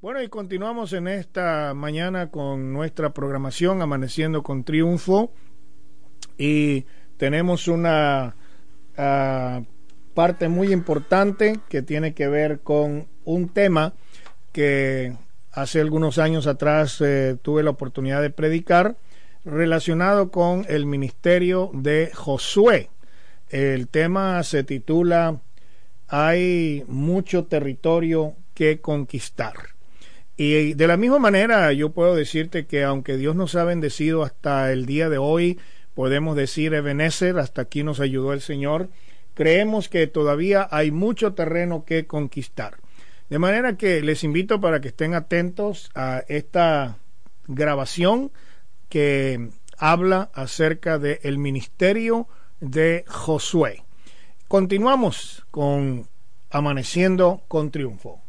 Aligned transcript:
Bueno, 0.00 0.22
y 0.22 0.28
continuamos 0.28 0.92
en 0.92 1.08
esta 1.08 1.74
mañana 1.74 2.30
con 2.30 2.72
nuestra 2.72 3.12
programación 3.12 3.82
Amaneciendo 3.82 4.44
con 4.44 4.62
Triunfo 4.62 5.32
y 6.36 6.86
tenemos 7.16 7.66
una 7.66 8.36
uh, 8.96 9.64
parte 10.14 10.48
muy 10.48 10.72
importante 10.72 11.58
que 11.68 11.82
tiene 11.82 12.14
que 12.14 12.28
ver 12.28 12.60
con 12.60 13.08
un 13.24 13.48
tema 13.48 13.94
que 14.52 15.16
hace 15.50 15.80
algunos 15.80 16.18
años 16.18 16.46
atrás 16.46 17.00
eh, 17.00 17.36
tuve 17.42 17.64
la 17.64 17.70
oportunidad 17.70 18.22
de 18.22 18.30
predicar 18.30 18.96
relacionado 19.44 20.30
con 20.30 20.64
el 20.68 20.86
ministerio 20.86 21.72
de 21.74 22.12
Josué. 22.14 22.88
El 23.48 23.88
tema 23.88 24.44
se 24.44 24.62
titula 24.62 25.40
Hay 26.06 26.84
mucho 26.86 27.46
territorio 27.46 28.36
que 28.58 28.80
conquistar. 28.80 29.54
Y 30.36 30.74
de 30.74 30.88
la 30.88 30.96
misma 30.96 31.20
manera 31.20 31.72
yo 31.72 31.90
puedo 31.90 32.16
decirte 32.16 32.66
que 32.66 32.82
aunque 32.82 33.16
Dios 33.16 33.36
nos 33.36 33.54
ha 33.54 33.62
bendecido 33.62 34.24
hasta 34.24 34.72
el 34.72 34.84
día 34.84 35.08
de 35.08 35.16
hoy, 35.16 35.60
podemos 35.94 36.34
decir 36.34 36.74
Ebenezer, 36.74 37.38
hasta 37.38 37.62
aquí 37.62 37.84
nos 37.84 38.00
ayudó 38.00 38.32
el 38.32 38.40
Señor, 38.40 38.88
creemos 39.34 39.88
que 39.88 40.08
todavía 40.08 40.66
hay 40.72 40.90
mucho 40.90 41.34
terreno 41.34 41.84
que 41.84 42.08
conquistar. 42.08 42.78
De 43.30 43.38
manera 43.38 43.76
que 43.76 44.02
les 44.02 44.24
invito 44.24 44.60
para 44.60 44.80
que 44.80 44.88
estén 44.88 45.14
atentos 45.14 45.92
a 45.94 46.24
esta 46.26 46.98
grabación 47.46 48.32
que 48.88 49.50
habla 49.76 50.30
acerca 50.34 50.98
del 50.98 51.38
ministerio 51.38 52.26
de 52.58 53.04
Josué. 53.06 53.84
Continuamos 54.48 55.46
con 55.52 56.08
Amaneciendo 56.50 57.44
con 57.46 57.70
Triunfo. 57.70 58.27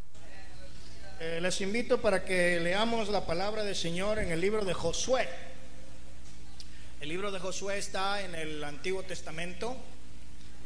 Eh, 1.21 1.41
les 1.41 1.59
invito 1.59 1.99
para 1.99 2.23
que 2.23 2.61
leamos 2.61 3.09
la 3.09 3.25
palabra 3.25 3.65
del 3.65 3.75
Señor 3.75 4.19
en 4.19 4.31
el 4.31 4.39
libro 4.39 4.63
de 4.63 4.73
Josué. 4.73 5.27
El 7.01 7.09
libro 7.09 7.29
de 7.29 7.39
Josué 7.39 7.77
está 7.77 8.21
en 8.21 8.35
el 8.35 8.63
Antiguo 8.63 9.03
Testamento, 9.03 9.75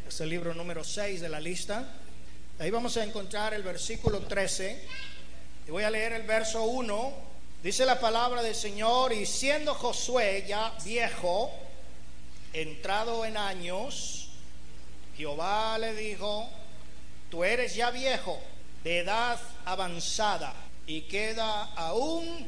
es 0.07 0.21
el 0.21 0.29
libro 0.29 0.53
número 0.53 0.83
6 0.83 1.21
de 1.21 1.29
la 1.29 1.39
lista. 1.39 1.95
Ahí 2.59 2.69
vamos 2.69 2.95
a 2.97 3.03
encontrar 3.03 3.55
el 3.55 3.63
versículo 3.63 4.19
13. 4.19 4.79
Y 5.65 5.71
voy 5.71 5.85
a 5.85 5.89
leer 5.89 6.13
el 6.13 6.27
verso 6.27 6.63
1. 6.65 7.13
Dice 7.63 7.83
la 7.83 7.99
palabra 7.99 8.43
del 8.43 8.53
Señor, 8.53 9.11
y 9.11 9.25
siendo 9.25 9.73
Josué 9.73 10.45
ya 10.47 10.77
viejo, 10.85 11.51
entrado 12.53 13.25
en 13.25 13.37
años, 13.37 14.29
Jehová 15.17 15.79
le 15.79 15.95
dijo, 15.95 16.47
tú 17.31 17.43
eres 17.43 17.73
ya 17.73 17.89
viejo 17.89 18.39
de 18.83 18.99
edad 18.99 19.39
avanzada 19.65 20.53
y 20.85 21.01
queda 21.01 21.63
aún 21.75 22.47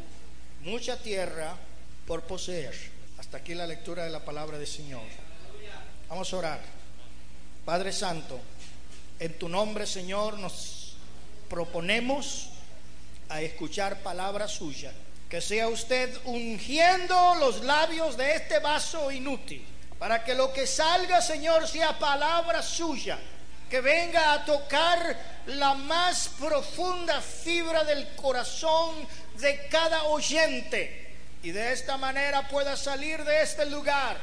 mucha 0.61 0.97
tierra 0.97 1.55
por 2.05 2.23
poseer. 2.23 2.75
Hasta 3.17 3.37
aquí 3.37 3.53
la 3.53 3.65
lectura 3.65 4.03
de 4.03 4.09
la 4.09 4.23
palabra 4.25 4.57
del 4.57 4.67
Señor. 4.67 5.03
Vamos 6.09 6.31
a 6.33 6.37
orar. 6.37 6.59
Padre 7.63 7.91
Santo, 7.91 8.39
en 9.19 9.39
tu 9.39 9.47
nombre, 9.49 9.87
Señor, 9.87 10.37
nos 10.37 10.97
proponemos 11.49 12.49
a 13.29 13.41
escuchar 13.41 14.01
palabra 14.01 14.47
suya. 14.47 14.91
Que 15.29 15.41
sea 15.41 15.67
usted 15.69 16.15
ungiendo 16.25 17.35
los 17.35 17.63
labios 17.63 18.15
de 18.15 18.35
este 18.35 18.59
vaso 18.59 19.09
inútil, 19.09 19.65
para 19.97 20.23
que 20.23 20.35
lo 20.35 20.53
que 20.53 20.67
salga, 20.67 21.21
Señor, 21.21 21.67
sea 21.67 21.97
palabra 21.97 22.61
suya 22.61 23.17
que 23.69 23.81
venga 23.81 24.33
a 24.33 24.45
tocar 24.45 25.17
la 25.47 25.73
más 25.73 26.29
profunda 26.39 27.21
fibra 27.21 27.83
del 27.83 28.15
corazón 28.15 29.07
de 29.39 29.67
cada 29.67 30.03
oyente 30.03 31.15
y 31.43 31.51
de 31.51 31.73
esta 31.73 31.97
manera 31.97 32.47
pueda 32.47 32.75
salir 32.75 33.23
de 33.23 33.41
este 33.41 33.65
lugar 33.67 34.17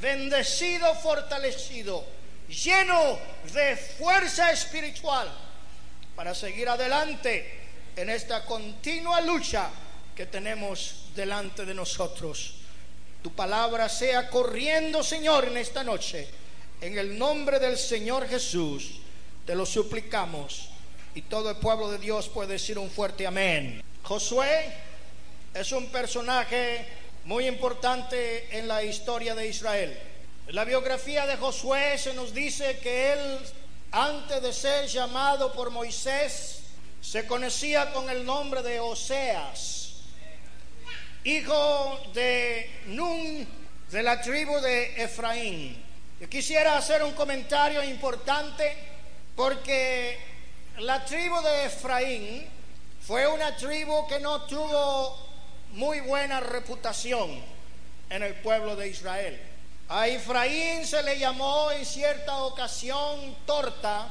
bendecido, 0.00 0.94
fortalecido, 0.96 2.04
lleno 2.48 3.18
de 3.52 3.76
fuerza 3.76 4.50
espiritual 4.50 5.30
para 6.16 6.34
seguir 6.34 6.68
adelante 6.68 7.60
en 7.96 8.10
esta 8.10 8.44
continua 8.44 9.20
lucha 9.20 9.70
que 10.16 10.26
tenemos 10.26 11.06
delante 11.14 11.64
de 11.64 11.74
nosotros. 11.74 12.54
Tu 13.22 13.32
palabra 13.34 13.88
sea 13.88 14.28
corriendo, 14.30 15.02
Señor, 15.02 15.44
en 15.46 15.58
esta 15.58 15.84
noche 15.84 16.39
en 16.80 16.98
el 16.98 17.18
nombre 17.18 17.58
del 17.58 17.76
Señor 17.76 18.28
Jesús, 18.28 19.00
te 19.46 19.54
lo 19.54 19.66
suplicamos. 19.66 20.68
Y 21.14 21.22
todo 21.22 21.50
el 21.50 21.56
pueblo 21.56 21.90
de 21.90 21.98
Dios 21.98 22.28
puede 22.28 22.52
decir 22.52 22.78
un 22.78 22.90
fuerte 22.90 23.26
amén. 23.26 23.82
Josué 24.02 24.72
es 25.52 25.72
un 25.72 25.88
personaje 25.88 26.86
muy 27.24 27.46
importante 27.46 28.56
en 28.56 28.68
la 28.68 28.82
historia 28.84 29.34
de 29.34 29.48
Israel. 29.48 29.98
La 30.48 30.64
biografía 30.64 31.26
de 31.26 31.36
Josué 31.36 31.98
se 31.98 32.14
nos 32.14 32.32
dice 32.32 32.78
que 32.78 33.12
él, 33.12 33.38
antes 33.92 34.42
de 34.42 34.52
ser 34.52 34.86
llamado 34.86 35.52
por 35.52 35.70
Moisés, 35.70 36.62
se 37.00 37.26
conocía 37.26 37.92
con 37.92 38.08
el 38.08 38.24
nombre 38.24 38.62
de 38.62 38.78
Oseas, 38.78 39.94
hijo 41.24 42.00
de 42.14 42.70
Nun 42.86 43.46
de 43.90 44.02
la 44.02 44.20
tribu 44.20 44.60
de 44.60 45.02
Efraín. 45.02 45.89
Yo 46.20 46.28
quisiera 46.28 46.76
hacer 46.76 47.02
un 47.02 47.12
comentario 47.12 47.82
importante 47.82 48.76
porque 49.34 50.18
la 50.80 51.02
tribu 51.02 51.40
de 51.40 51.64
Efraín 51.64 52.46
fue 53.00 53.26
una 53.26 53.56
tribu 53.56 54.06
que 54.06 54.20
no 54.20 54.42
tuvo 54.42 55.16
muy 55.70 56.00
buena 56.00 56.40
reputación 56.40 57.42
en 58.10 58.22
el 58.22 58.34
pueblo 58.34 58.76
de 58.76 58.88
Israel. 58.88 59.40
A 59.88 60.08
Efraín 60.08 60.86
se 60.86 61.02
le 61.02 61.18
llamó 61.18 61.70
en 61.70 61.86
cierta 61.86 62.36
ocasión 62.42 63.34
torta, 63.46 64.08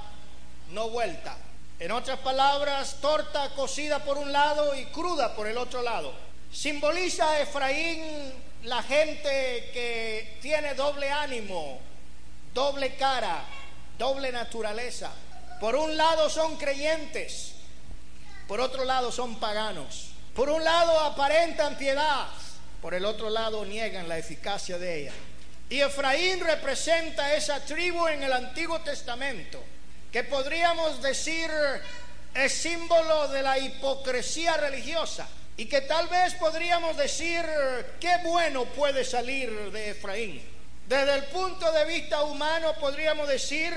no 0.72 0.90
vuelta. 0.90 1.38
En 1.78 1.92
otras 1.92 2.18
palabras, 2.22 2.98
torta 3.02 3.52
cocida 3.52 4.04
por 4.04 4.18
un 4.18 4.32
lado 4.32 4.76
y 4.76 4.86
cruda 4.86 5.36
por 5.36 5.46
el 5.46 5.60
otro 5.60 5.84
lado. 5.84 6.12
Simboliza 6.52 7.30
a 7.30 7.42
Efraín 7.42 8.34
la 8.64 8.82
gente 8.82 9.70
que 9.72 10.40
tiene 10.42 10.74
doble 10.74 11.12
ánimo, 11.12 11.80
doble 12.54 12.96
cara, 12.96 13.44
doble 13.98 14.32
naturaleza. 14.32 15.12
Por 15.60 15.76
un 15.76 15.96
lado 15.98 16.30
son 16.30 16.58
creyentes, 16.58 17.54
por 18.48 18.62
otro 18.62 18.86
lado 18.86 19.12
son 19.12 19.40
paganos. 19.40 20.12
Por 20.36 20.50
un 20.50 20.64
lado 20.64 21.00
aparentan 21.02 21.78
piedad, 21.78 22.28
por 22.82 22.94
el 22.94 23.04
otro 23.04 23.30
lado 23.30 23.66
niegan 23.66 24.08
la 24.08 24.18
eficacia 24.18 24.78
de 24.78 25.02
ella. 25.02 25.14
Y 25.70 25.82
Efraín 25.82 26.40
representa 26.40 27.34
esa 27.36 27.64
tribu 27.66 28.08
en 28.08 28.24
el 28.24 28.32
Antiguo 28.32 28.80
Testamento, 28.80 29.62
que 30.12 30.24
podríamos 30.24 31.02
decir 31.02 31.52
es 32.34 32.54
símbolo 32.54 33.28
de 33.28 33.42
la 33.42 33.58
hipocresía 33.60 34.56
religiosa 34.58 35.28
y 35.58 35.66
que 35.66 35.82
tal 35.82 36.08
vez 36.08 36.36
podríamos 36.36 36.96
decir 36.96 37.44
qué 38.00 38.18
bueno 38.24 38.66
puede 38.66 39.04
salir 39.04 39.72
de 39.72 39.90
Efraín. 39.92 40.59
Desde 40.90 41.14
el 41.14 41.26
punto 41.26 41.72
de 41.72 41.86
vista 41.86 42.24
humano 42.24 42.74
podríamos 42.80 43.28
decir 43.28 43.72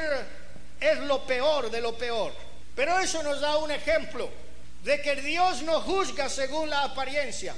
es 0.80 0.98
lo 1.00 1.22
peor 1.24 1.70
de 1.70 1.82
lo 1.82 1.94
peor. 1.94 2.32
Pero 2.74 2.98
eso 3.00 3.22
nos 3.22 3.38
da 3.38 3.58
un 3.58 3.70
ejemplo 3.70 4.30
de 4.82 5.02
que 5.02 5.16
Dios 5.16 5.60
no 5.60 5.82
juzga 5.82 6.30
según 6.30 6.70
la 6.70 6.84
apariencia, 6.84 7.54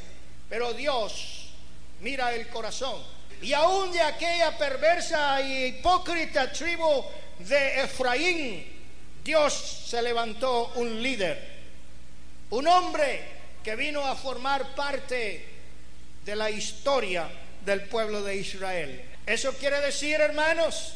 pero 0.48 0.72
Dios 0.72 1.52
mira 2.00 2.34
el 2.34 2.48
corazón. 2.48 3.00
Y 3.42 3.52
aún 3.52 3.92
de 3.92 4.00
aquella 4.00 4.58
perversa 4.58 5.40
y 5.40 5.66
hipócrita 5.66 6.50
tribu 6.50 7.04
de 7.38 7.82
Efraín, 7.82 8.66
Dios 9.22 9.54
se 9.86 10.02
levantó 10.02 10.72
un 10.74 11.00
líder, 11.00 11.38
un 12.50 12.66
hombre 12.66 13.22
que 13.62 13.76
vino 13.76 14.04
a 14.04 14.16
formar 14.16 14.74
parte 14.74 15.46
de 16.24 16.34
la 16.34 16.50
historia 16.50 17.28
del 17.64 17.82
pueblo 17.82 18.20
de 18.20 18.36
Israel. 18.36 19.13
Eso 19.26 19.54
quiere 19.54 19.80
decir, 19.80 20.20
hermanos 20.20 20.94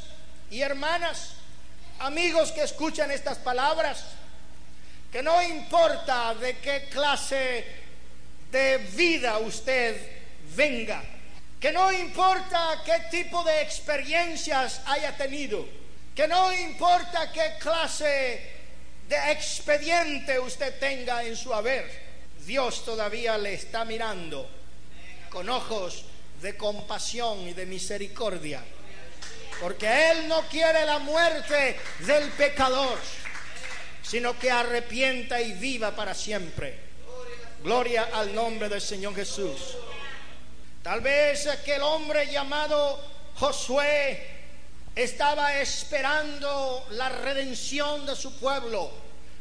y 0.51 0.61
hermanas, 0.61 1.33
amigos 1.99 2.53
que 2.53 2.63
escuchan 2.63 3.11
estas 3.11 3.39
palabras, 3.39 4.05
que 5.11 5.23
no 5.23 5.43
importa 5.43 6.35
de 6.35 6.59
qué 6.59 6.89
clase 6.91 7.65
de 8.51 8.79
vida 8.95 9.39
usted 9.39 9.97
venga, 10.55 11.03
que 11.59 11.73
no 11.73 11.91
importa 11.91 12.83
qué 12.85 13.01
tipo 13.11 13.43
de 13.45 13.63
experiencias 13.63 14.83
haya 14.85 15.17
tenido, 15.17 15.67
que 16.15 16.29
no 16.29 16.53
importa 16.53 17.33
qué 17.33 17.55
clase 17.59 18.59
de 19.09 19.33
expediente 19.33 20.39
usted 20.39 20.79
tenga 20.79 21.25
en 21.25 21.35
su 21.35 21.55
haber, 21.55 22.09
Dios 22.45 22.85
todavía 22.85 23.39
le 23.39 23.55
está 23.55 23.87
mirando 23.87 24.49
con 25.31 25.49
ojos 25.49 26.05
de 26.41 26.57
compasión 26.57 27.41
y 27.49 27.55
de 27.55 27.67
misericordia. 27.67 28.63
Porque 29.61 30.11
Él 30.11 30.29
no 30.29 30.43
quiere 30.43 30.85
la 30.85 30.99
muerte 30.99 31.79
del 32.01 32.31
pecador, 32.31 32.99
sino 34.03 34.39
que 34.39 34.51
arrepienta 34.51 35.41
y 35.41 35.53
viva 35.53 35.95
para 35.95 36.15
siempre. 36.15 36.79
Gloria 37.63 38.11
al 38.13 38.35
nombre 38.35 38.69
del 38.69 38.81
Señor 38.81 39.17
Jesús. 39.17 39.77
Tal 40.83 41.01
vez 41.01 41.49
aquel 41.49 41.83
hombre 41.83 42.31
llamado 42.31 43.03
Josué 43.35 44.39
estaba 44.95 45.59
esperando 45.61 46.87
la 46.91 47.09
redención 47.09 48.07
de 48.07 48.15
su 48.15 48.39
pueblo, 48.39 48.91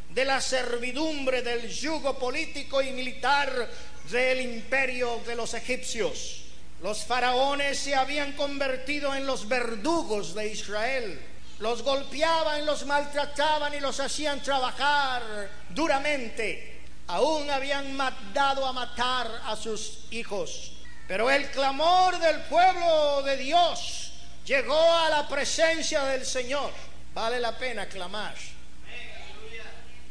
de 0.09 0.25
la 0.25 0.41
servidumbre 0.41 1.44
del 1.44 1.69
yugo 1.69 2.17
político 2.17 2.81
y 2.81 2.91
militar 2.91 3.69
del 4.09 4.41
imperio 4.41 5.21
de 5.25 5.35
los 5.35 5.53
egipcios. 5.53 6.46
Los 6.81 7.03
faraones 7.06 7.79
se 7.79 7.95
habían 7.95 8.33
convertido 8.33 9.15
en 9.15 9.25
los 9.25 9.47
verdugos 9.47 10.35
de 10.35 10.47
Israel. 10.51 11.19
Los 11.59 11.81
golpeaban, 11.81 12.65
los 12.65 12.85
maltrataban 12.85 13.74
y 13.74 13.79
los 13.79 14.00
hacían 14.00 14.41
trabajar 14.44 15.24
duramente. 15.69 16.81
Aún 17.07 17.50
habían 17.50 17.97
dado 18.33 18.65
a 18.65 18.74
matar 18.74 19.27
a 19.45 19.56
sus 19.56 20.06
hijos. 20.12 20.74
Pero 21.07 21.31
el 21.31 21.50
clamor 21.50 22.19
del 22.19 22.41
pueblo 22.41 23.23
de 23.23 23.38
Dios 23.38 24.12
llegó 24.45 24.94
a 24.94 25.09
la 25.09 25.27
presencia 25.27 26.03
del 26.03 26.25
Señor. 26.25 26.71
Vale 27.13 27.39
la 27.39 27.57
pena 27.57 27.88
clamar. 27.88 28.35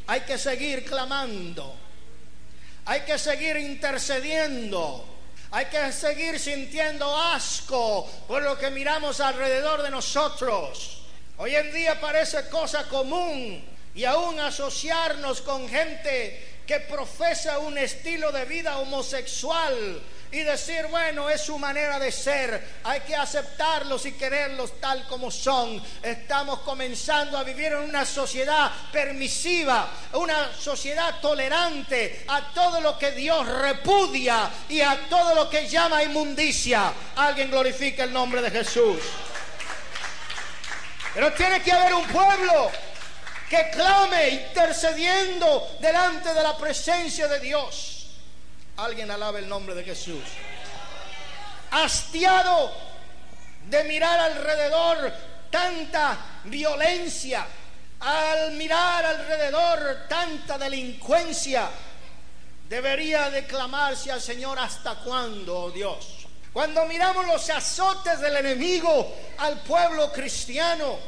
Hay 0.09 0.21
que 0.23 0.39
seguir 0.39 0.85
clamando. 0.85 1.77
Hay 2.87 3.03
que 3.03 3.19
seguir 3.19 3.57
intercediendo. 3.57 5.16
Hay 5.57 5.65
que 5.71 5.91
seguir 5.91 6.39
sintiendo 6.39 7.17
asco 7.17 8.07
por 8.29 8.43
lo 8.43 8.59
que 8.59 8.71
miramos 8.71 9.21
alrededor 9.21 9.81
de 9.81 9.91
nosotros. 9.91 11.01
Hoy 11.39 11.57
en 11.57 11.73
día 11.73 11.99
parece 11.99 12.51
cosa 12.51 12.87
común 12.87 13.65
y 13.95 14.05
aún 14.05 14.39
asociarnos 14.39 15.41
con 15.41 15.67
gente 15.67 16.61
que 16.67 16.81
profesa 16.81 17.59
un 17.61 17.79
estilo 17.79 18.33
de 18.33 18.45
vida 18.45 18.77
homosexual 18.77 20.03
y 20.33 20.41
decir, 20.41 20.87
bueno, 20.91 21.31
es 21.31 21.41
su 21.41 21.59
manera 21.59 21.99
de 21.99 22.11
ser, 22.11 22.79
hay 22.85 23.01
que 23.01 23.15
aceptarlos 23.15 24.05
y 24.07 24.13
quererlos 24.13 24.81
tal 24.81 25.07
como 25.07 25.31
son. 25.31 25.83
Estamos 26.03 26.61
comenzando 26.61 27.39
a 27.39 27.45
vivir 27.45 27.73
en 27.73 27.89
una 27.89 28.05
sociedad 28.05 28.71
permisiva, 28.93 29.91
una 30.15 30.53
sociedad 30.53 31.21
tolerante 31.21 32.25
a 32.29 32.53
todo 32.53 32.81
lo 32.81 32.99
que 32.99 33.13
Dios 33.13 33.47
repudia 33.47 34.51
y 34.69 34.81
a 34.81 35.09
todo 35.09 35.35
lo 35.35 35.49
que 35.49 35.69
llama 35.69 36.03
inmundicia. 36.03 36.93
Alguien 37.17 37.51
glorifica 37.51 38.05
el 38.05 38.13
nombre 38.13 38.43
de 38.43 38.51
Jesús. 38.51 38.99
Pero 41.15 41.33
tiene 41.33 41.63
que 41.63 41.73
haber 41.73 41.95
un 41.95 42.07
pueblo 42.09 42.71
que 43.49 43.71
clame 43.71 44.29
intercediendo 44.29 45.77
delante 45.81 46.35
de 46.35 46.43
la 46.43 46.57
presencia 46.57 47.29
de 47.29 47.41
Dios. 47.41 47.96
Alguien 48.77 49.11
alaba 49.11 49.39
el 49.39 49.49
nombre 49.49 49.75
de 49.75 49.85
Jesús. 49.85 50.23
Hastiado 51.71 52.73
de 53.69 53.85
mirar 53.85 54.19
alrededor 54.21 55.13
tanta 55.51 56.17
violencia, 56.45 57.47
al 58.01 58.53
mirar 58.53 59.05
alrededor 59.05 60.07
tanta 60.09 60.59
delincuencia, 60.59 61.69
debería 62.69 63.31
declamarse 63.31 64.13
al 64.13 64.21
Señor 64.21 64.59
hasta 64.59 64.97
cuándo, 64.97 65.57
oh 65.57 65.71
Dios. 65.71 66.27
Cuando 66.53 66.85
miramos 66.87 67.27
los 67.27 67.49
azotes 67.51 68.21
del 68.21 68.37
enemigo 68.37 69.15
al 69.39 69.61
pueblo 69.61 70.13
cristiano, 70.13 70.99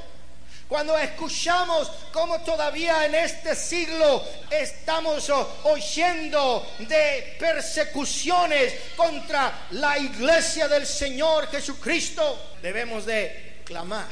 cuando 0.69 0.99
escuchamos 0.99 1.91
cómo 2.12 2.43
todavía 2.43 3.06
en 3.06 3.15
este 3.15 3.56
siglo 3.56 4.23
estamos 4.50 5.31
oyendo 5.65 6.70
de 6.81 7.37
persecuciones 7.41 8.75
contra 8.94 9.67
la 9.70 9.99
iglesia 9.99 10.69
del 10.69 10.87
Señor 10.87 11.49
Jesucristo, 11.49 12.38
debemos 12.61 13.06
de 13.06 13.62
clamar, 13.65 14.09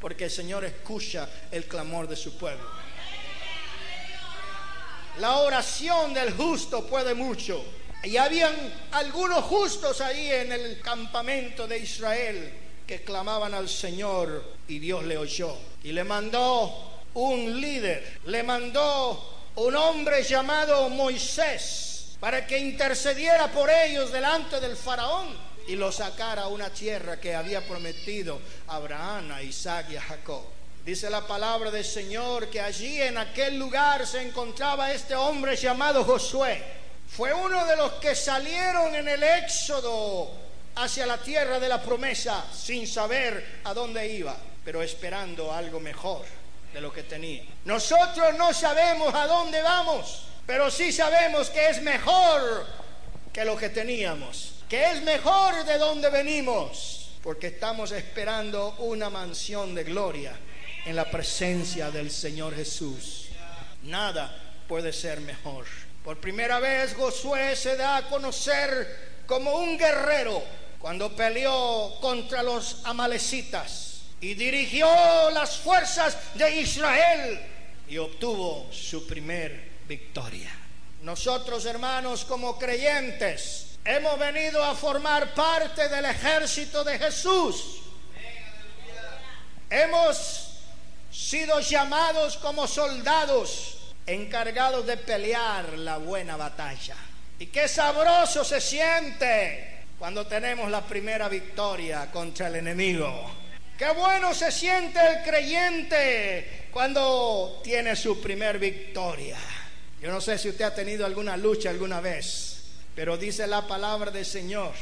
porque 0.00 0.24
el 0.24 0.30
Señor 0.32 0.64
escucha 0.64 1.28
el 1.52 1.66
clamor 1.66 2.08
de 2.08 2.16
su 2.16 2.36
pueblo. 2.36 2.68
La 5.20 5.38
oración 5.38 6.12
del 6.12 6.32
justo 6.32 6.86
puede 6.86 7.14
mucho. 7.14 7.64
Y 8.04 8.16
habían 8.16 8.54
algunos 8.92 9.44
justos 9.44 10.00
ahí 10.00 10.30
en 10.30 10.52
el 10.52 10.80
campamento 10.80 11.66
de 11.66 11.78
Israel 11.78 12.52
que 12.86 13.02
clamaban 13.02 13.52
al 13.52 13.68
Señor 13.68 14.44
y 14.68 14.78
Dios 14.78 15.04
le 15.04 15.18
oyó. 15.18 15.67
Y 15.82 15.92
le 15.92 16.04
mandó 16.04 17.02
un 17.14 17.60
líder, 17.60 18.20
le 18.26 18.42
mandó 18.42 19.50
un 19.56 19.74
hombre 19.76 20.22
llamado 20.22 20.88
Moisés 20.88 22.16
para 22.20 22.46
que 22.46 22.58
intercediera 22.58 23.48
por 23.48 23.70
ellos 23.70 24.12
delante 24.12 24.60
del 24.60 24.76
faraón 24.76 25.36
y 25.68 25.76
lo 25.76 25.92
sacara 25.92 26.42
a 26.42 26.48
una 26.48 26.70
tierra 26.70 27.20
que 27.20 27.34
había 27.34 27.66
prometido 27.66 28.40
a 28.68 28.76
Abraham, 28.76 29.32
a 29.32 29.42
Isaac 29.42 29.86
y 29.90 29.96
a 29.96 30.00
Jacob. 30.00 30.42
Dice 30.84 31.10
la 31.10 31.26
palabra 31.26 31.70
del 31.70 31.84
Señor 31.84 32.48
que 32.48 32.60
allí 32.60 33.02
en 33.02 33.18
aquel 33.18 33.58
lugar 33.58 34.06
se 34.06 34.22
encontraba 34.22 34.90
este 34.92 35.14
hombre 35.14 35.54
llamado 35.56 36.04
Josué. 36.04 36.62
Fue 37.06 37.32
uno 37.34 37.66
de 37.66 37.76
los 37.76 37.92
que 37.94 38.14
salieron 38.14 38.94
en 38.94 39.06
el 39.06 39.22
éxodo 39.22 40.30
hacia 40.76 41.04
la 41.04 41.18
tierra 41.18 41.60
de 41.60 41.68
la 41.68 41.82
promesa 41.82 42.44
sin 42.52 42.86
saber 42.86 43.60
a 43.64 43.74
dónde 43.74 44.10
iba, 44.10 44.36
pero 44.68 44.82
esperando 44.82 45.50
algo 45.50 45.80
mejor 45.80 46.26
de 46.74 46.82
lo 46.82 46.92
que 46.92 47.04
tenía. 47.04 47.42
Nosotros 47.64 48.36
no 48.36 48.52
sabemos 48.52 49.14
a 49.14 49.26
dónde 49.26 49.62
vamos, 49.62 50.24
pero 50.44 50.70
sí 50.70 50.92
sabemos 50.92 51.48
que 51.48 51.70
es 51.70 51.80
mejor 51.80 52.66
que 53.32 53.46
lo 53.46 53.56
que 53.56 53.70
teníamos, 53.70 54.56
que 54.68 54.90
es 54.90 55.00
mejor 55.00 55.64
de 55.64 55.78
donde 55.78 56.10
venimos, 56.10 57.12
porque 57.22 57.46
estamos 57.46 57.92
esperando 57.92 58.74
una 58.80 59.08
mansión 59.08 59.74
de 59.74 59.84
gloria 59.84 60.38
en 60.84 60.96
la 60.96 61.10
presencia 61.10 61.90
del 61.90 62.10
Señor 62.10 62.54
Jesús. 62.54 63.28
Nada 63.84 64.38
puede 64.68 64.92
ser 64.92 65.22
mejor. 65.22 65.64
Por 66.04 66.20
primera 66.20 66.58
vez 66.58 66.92
Josué 66.92 67.56
se 67.56 67.74
da 67.78 67.96
a 67.96 68.08
conocer 68.10 69.22
como 69.26 69.54
un 69.60 69.78
guerrero 69.78 70.42
cuando 70.78 71.16
peleó 71.16 71.98
contra 72.02 72.42
los 72.42 72.82
amalecitas 72.84 73.88
y 74.20 74.34
dirigió 74.34 74.88
las 75.30 75.58
fuerzas 75.58 76.16
de 76.34 76.60
Israel 76.60 77.40
y 77.88 77.98
obtuvo 77.98 78.68
su 78.72 79.06
primer 79.06 79.70
victoria. 79.86 80.50
Nosotros, 81.02 81.64
hermanos, 81.64 82.24
como 82.24 82.58
creyentes, 82.58 83.78
hemos 83.84 84.18
venido 84.18 84.62
a 84.62 84.74
formar 84.74 85.32
parte 85.34 85.88
del 85.88 86.04
ejército 86.04 86.82
de 86.82 86.98
Jesús. 86.98 87.80
Hemos 89.70 90.48
sido 91.10 91.60
llamados 91.60 92.36
como 92.38 92.66
soldados 92.66 93.76
encargados 94.06 94.86
de 94.86 94.96
pelear 94.96 95.78
la 95.78 95.98
buena 95.98 96.36
batalla. 96.36 96.96
Y 97.38 97.46
qué 97.46 97.68
sabroso 97.68 98.42
se 98.44 98.60
siente 98.60 99.84
cuando 99.98 100.26
tenemos 100.26 100.70
la 100.70 100.80
primera 100.80 101.28
victoria 101.28 102.10
contra 102.10 102.48
el 102.48 102.56
enemigo. 102.56 103.30
Qué 103.78 103.88
bueno 103.92 104.34
se 104.34 104.50
siente 104.50 104.98
el 104.98 105.22
creyente 105.22 106.66
cuando 106.72 107.60
tiene 107.62 107.94
su 107.94 108.20
primer 108.20 108.58
victoria. 108.58 109.38
Yo 110.02 110.10
no 110.10 110.20
sé 110.20 110.36
si 110.36 110.48
usted 110.48 110.64
ha 110.64 110.74
tenido 110.74 111.06
alguna 111.06 111.36
lucha 111.36 111.70
alguna 111.70 112.00
vez, 112.00 112.64
pero 112.96 113.16
dice 113.16 113.46
la 113.46 113.68
palabra 113.68 114.10
del 114.10 114.26
Señor 114.26 114.72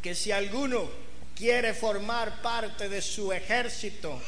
que 0.00 0.14
si 0.14 0.32
alguno 0.32 0.88
quiere 1.36 1.74
formar 1.74 2.40
parte 2.40 2.88
de 2.88 3.02
su 3.02 3.30
ejército, 3.30 4.18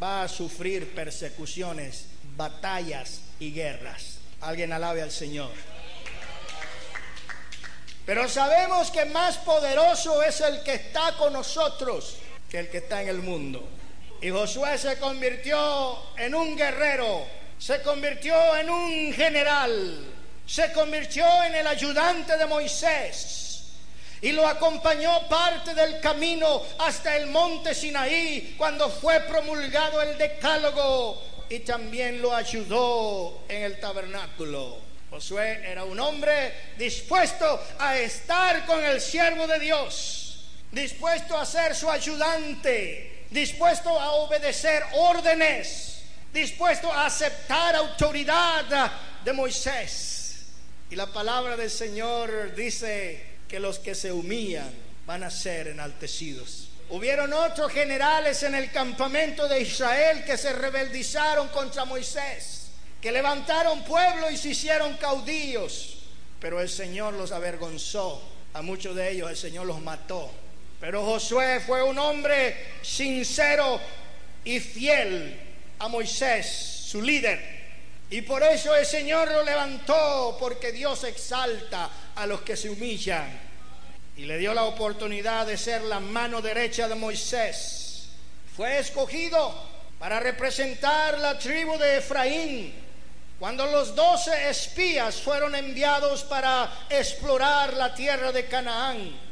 va 0.00 0.22
a 0.22 0.28
sufrir 0.28 0.94
persecuciones, 0.94 2.06
batallas 2.36 3.22
y 3.40 3.52
guerras. 3.52 4.18
Alguien 4.40 4.72
alabe 4.72 5.02
al 5.02 5.10
Señor. 5.10 5.50
Pero 8.04 8.28
sabemos 8.28 8.92
que 8.92 9.04
más 9.06 9.36
poderoso 9.38 10.22
es 10.22 10.40
el 10.42 10.62
que 10.62 10.74
está 10.74 11.16
con 11.16 11.32
nosotros 11.32 12.18
que 12.50 12.58
el 12.58 12.68
que 12.68 12.78
está 12.78 13.02
en 13.02 13.08
el 13.08 13.18
mundo. 13.18 13.68
Y 14.20 14.30
Josué 14.30 14.78
se 14.78 14.98
convirtió 14.98 16.16
en 16.16 16.34
un 16.34 16.56
guerrero, 16.56 17.26
se 17.58 17.82
convirtió 17.82 18.56
en 18.56 18.70
un 18.70 19.12
general, 19.12 20.04
se 20.46 20.72
convirtió 20.72 21.26
en 21.44 21.54
el 21.56 21.66
ayudante 21.66 22.36
de 22.36 22.46
Moisés 22.46 23.46
y 24.22 24.32
lo 24.32 24.46
acompañó 24.46 25.28
parte 25.28 25.74
del 25.74 26.00
camino 26.00 26.62
hasta 26.78 27.16
el 27.16 27.26
monte 27.26 27.74
Sinaí 27.74 28.54
cuando 28.56 28.88
fue 28.88 29.20
promulgado 29.20 30.00
el 30.02 30.16
decálogo 30.16 31.22
y 31.48 31.60
también 31.60 32.20
lo 32.22 32.34
ayudó 32.34 33.44
en 33.48 33.62
el 33.62 33.78
tabernáculo. 33.78 34.78
Josué 35.10 35.62
era 35.64 35.84
un 35.84 36.00
hombre 36.00 36.72
dispuesto 36.76 37.62
a 37.78 37.96
estar 37.98 38.66
con 38.66 38.84
el 38.84 39.00
siervo 39.00 39.46
de 39.46 39.60
Dios, 39.60 40.25
dispuesto 40.76 41.38
a 41.38 41.46
ser 41.46 41.74
su 41.74 41.90
ayudante, 41.90 43.24
dispuesto 43.30 43.98
a 43.98 44.12
obedecer 44.12 44.84
órdenes, 44.92 46.02
dispuesto 46.32 46.92
a 46.92 47.06
aceptar 47.06 47.74
autoridad 47.74 48.92
de 49.24 49.32
Moisés. 49.32 50.44
Y 50.90 50.94
la 50.94 51.06
palabra 51.06 51.56
del 51.56 51.70
Señor 51.70 52.54
dice 52.54 53.38
que 53.48 53.58
los 53.58 53.78
que 53.78 53.94
se 53.94 54.12
humillan 54.12 54.70
van 55.06 55.24
a 55.24 55.30
ser 55.30 55.68
enaltecidos. 55.68 56.68
Hubieron 56.90 57.32
otros 57.32 57.72
generales 57.72 58.42
en 58.42 58.54
el 58.54 58.70
campamento 58.70 59.48
de 59.48 59.62
Israel 59.62 60.24
que 60.24 60.36
se 60.36 60.52
rebeldizaron 60.52 61.48
contra 61.48 61.86
Moisés, 61.86 62.68
que 63.00 63.10
levantaron 63.10 63.82
pueblo 63.82 64.30
y 64.30 64.36
se 64.36 64.50
hicieron 64.50 64.94
caudillos, 64.98 66.00
pero 66.38 66.60
el 66.60 66.68
Señor 66.68 67.14
los 67.14 67.32
avergonzó. 67.32 68.22
A 68.52 68.62
muchos 68.62 68.94
de 68.94 69.10
ellos 69.10 69.30
el 69.30 69.36
Señor 69.36 69.66
los 69.66 69.80
mató. 69.80 70.30
Pero 70.80 71.04
Josué 71.04 71.60
fue 71.60 71.82
un 71.82 71.98
hombre 71.98 72.76
sincero 72.82 73.80
y 74.44 74.60
fiel 74.60 75.40
a 75.78 75.88
Moisés, 75.88 76.46
su 76.86 77.02
líder. 77.02 77.56
Y 78.10 78.22
por 78.22 78.42
eso 78.42 78.74
el 78.74 78.86
Señor 78.86 79.30
lo 79.30 79.42
levantó, 79.42 80.36
porque 80.38 80.72
Dios 80.72 81.02
exalta 81.04 81.90
a 82.14 82.26
los 82.26 82.42
que 82.42 82.56
se 82.56 82.70
humillan 82.70 83.46
y 84.16 84.24
le 84.24 84.38
dio 84.38 84.54
la 84.54 84.64
oportunidad 84.64 85.46
de 85.46 85.58
ser 85.58 85.82
la 85.82 86.00
mano 86.00 86.40
derecha 86.40 86.88
de 86.88 86.94
Moisés. 86.94 88.08
Fue 88.56 88.78
escogido 88.78 89.52
para 89.98 90.20
representar 90.20 91.18
la 91.18 91.38
tribu 91.38 91.76
de 91.78 91.98
Efraín 91.98 92.74
cuando 93.38 93.66
los 93.66 93.94
doce 93.94 94.48
espías 94.48 95.16
fueron 95.20 95.54
enviados 95.54 96.22
para 96.22 96.86
explorar 96.88 97.74
la 97.74 97.94
tierra 97.94 98.32
de 98.32 98.46
Canaán. 98.46 99.25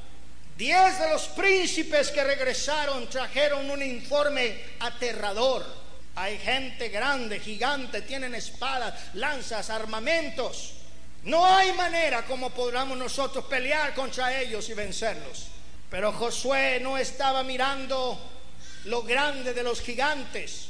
Diez 0.56 1.00
de 1.00 1.10
los 1.10 1.26
príncipes 1.28 2.10
que 2.10 2.22
regresaron 2.22 3.08
trajeron 3.10 3.68
un 3.68 3.82
informe 3.82 4.56
aterrador. 4.78 5.66
Hay 6.14 6.38
gente 6.38 6.90
grande, 6.90 7.40
gigante, 7.40 8.02
tienen 8.02 8.36
espadas, 8.36 8.94
lanzas, 9.14 9.68
armamentos. 9.70 10.74
No 11.24 11.44
hay 11.44 11.72
manera 11.72 12.22
como 12.22 12.50
podamos 12.50 12.96
nosotros 12.96 13.46
pelear 13.46 13.94
contra 13.94 14.38
ellos 14.40 14.68
y 14.68 14.74
vencerlos. 14.74 15.48
Pero 15.90 16.12
Josué 16.12 16.78
no 16.80 16.96
estaba 16.98 17.42
mirando 17.42 18.18
lo 18.84 19.02
grande 19.02 19.54
de 19.54 19.62
los 19.62 19.80
gigantes, 19.80 20.68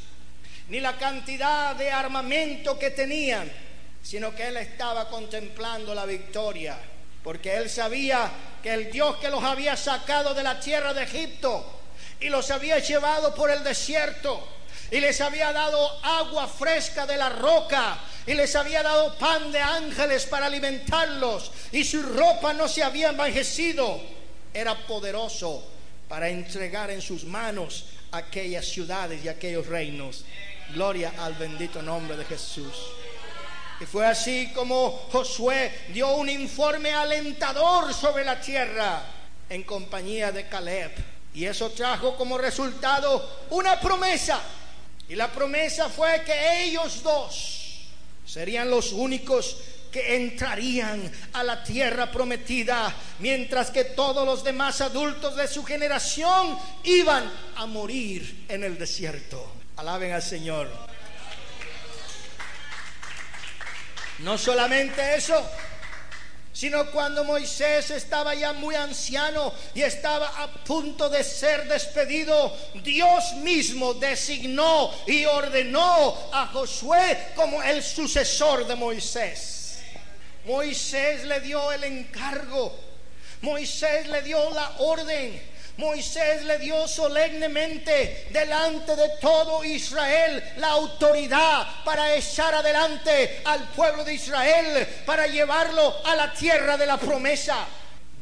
ni 0.68 0.80
la 0.80 0.96
cantidad 0.96 1.76
de 1.76 1.90
armamento 1.90 2.78
que 2.78 2.90
tenían, 2.90 3.50
sino 4.02 4.34
que 4.34 4.46
él 4.46 4.56
estaba 4.56 5.08
contemplando 5.08 5.94
la 5.94 6.06
victoria, 6.06 6.78
porque 7.24 7.56
él 7.56 7.70
sabía 7.70 8.30
que 8.62 8.72
el 8.72 8.92
Dios 8.92 9.16
que 9.16 9.30
los 9.30 9.42
había 9.42 9.76
sacado 9.76 10.34
de 10.34 10.42
la 10.42 10.60
tierra 10.60 10.92
de 10.92 11.04
Egipto 11.04 11.64
y 12.20 12.28
los 12.28 12.50
había 12.50 12.78
llevado 12.78 13.34
por 13.34 13.50
el 13.50 13.64
desierto 13.64 14.46
y 14.90 15.00
les 15.00 15.22
había 15.22 15.50
dado 15.50 16.04
agua 16.04 16.46
fresca 16.46 17.06
de 17.06 17.16
la 17.16 17.30
roca 17.30 17.98
y 18.26 18.34
les 18.34 18.54
había 18.54 18.82
dado 18.82 19.16
pan 19.18 19.50
de 19.50 19.60
ángeles 19.60 20.26
para 20.26 20.46
alimentarlos 20.46 21.50
y 21.72 21.82
su 21.82 22.02
ropa 22.02 22.52
no 22.52 22.68
se 22.68 22.82
había 22.82 23.08
envejecido. 23.08 24.00
Era 24.52 24.74
poderoso 24.86 25.66
para 26.06 26.28
entregar 26.28 26.90
en 26.90 27.00
sus 27.00 27.24
manos 27.24 27.86
aquellas 28.12 28.66
ciudades 28.66 29.24
y 29.24 29.28
aquellos 29.28 29.66
reinos. 29.66 30.24
Gloria 30.74 31.14
al 31.18 31.34
bendito 31.34 31.80
nombre 31.80 32.18
de 32.18 32.24
Jesús. 32.26 32.74
Y 33.80 33.86
fue 33.86 34.06
así 34.06 34.52
como 34.54 35.08
Josué 35.10 35.86
dio 35.88 36.14
un 36.14 36.28
informe 36.28 36.92
alentador 36.92 37.92
sobre 37.92 38.24
la 38.24 38.40
tierra 38.40 39.02
en 39.48 39.62
compañía 39.64 40.30
de 40.32 40.48
Caleb. 40.48 40.92
Y 41.34 41.44
eso 41.44 41.70
trajo 41.70 42.16
como 42.16 42.38
resultado 42.38 43.46
una 43.50 43.80
promesa. 43.80 44.40
Y 45.08 45.16
la 45.16 45.30
promesa 45.30 45.88
fue 45.88 46.22
que 46.24 46.64
ellos 46.64 47.02
dos 47.02 47.80
serían 48.24 48.70
los 48.70 48.92
únicos 48.92 49.56
que 49.94 50.16
entrarían 50.16 51.08
a 51.34 51.44
la 51.44 51.62
tierra 51.62 52.10
prometida, 52.10 52.92
mientras 53.20 53.70
que 53.70 53.84
todos 53.84 54.26
los 54.26 54.42
demás 54.42 54.80
adultos 54.80 55.36
de 55.36 55.46
su 55.46 55.62
generación 55.62 56.58
iban 56.82 57.30
a 57.54 57.66
morir 57.66 58.46
en 58.48 58.64
el 58.64 58.76
desierto. 58.76 59.52
Alaben 59.76 60.12
al 60.12 60.22
Señor. 60.22 60.93
No 64.18 64.38
solamente 64.38 65.16
eso, 65.16 65.44
sino 66.52 66.90
cuando 66.92 67.24
Moisés 67.24 67.90
estaba 67.90 68.34
ya 68.34 68.52
muy 68.52 68.76
anciano 68.76 69.52
y 69.74 69.82
estaba 69.82 70.28
a 70.40 70.46
punto 70.64 71.08
de 71.08 71.24
ser 71.24 71.66
despedido, 71.66 72.56
Dios 72.74 73.32
mismo 73.42 73.94
designó 73.94 74.92
y 75.06 75.24
ordenó 75.24 76.16
a 76.32 76.46
Josué 76.46 77.32
como 77.34 77.60
el 77.60 77.82
sucesor 77.82 78.68
de 78.68 78.76
Moisés. 78.76 79.80
Moisés 80.44 81.24
le 81.24 81.40
dio 81.40 81.72
el 81.72 81.82
encargo, 81.82 82.72
Moisés 83.40 84.06
le 84.06 84.22
dio 84.22 84.50
la 84.50 84.76
orden 84.78 85.53
Moisés 85.76 86.44
le 86.44 86.58
dio 86.58 86.86
solemnemente 86.86 88.28
delante 88.30 88.94
de 88.94 89.08
todo 89.20 89.64
Israel 89.64 90.42
la 90.58 90.68
autoridad 90.68 91.84
para 91.84 92.14
echar 92.14 92.54
adelante 92.54 93.40
al 93.44 93.68
pueblo 93.70 94.04
de 94.04 94.14
Israel, 94.14 94.86
para 95.04 95.26
llevarlo 95.26 95.96
a 96.04 96.14
la 96.14 96.32
tierra 96.32 96.76
de 96.76 96.86
la 96.86 96.96
promesa. 96.96 97.66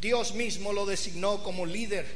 Dios 0.00 0.32
mismo 0.32 0.72
lo 0.72 0.86
designó 0.86 1.42
como 1.42 1.66
líder 1.66 2.06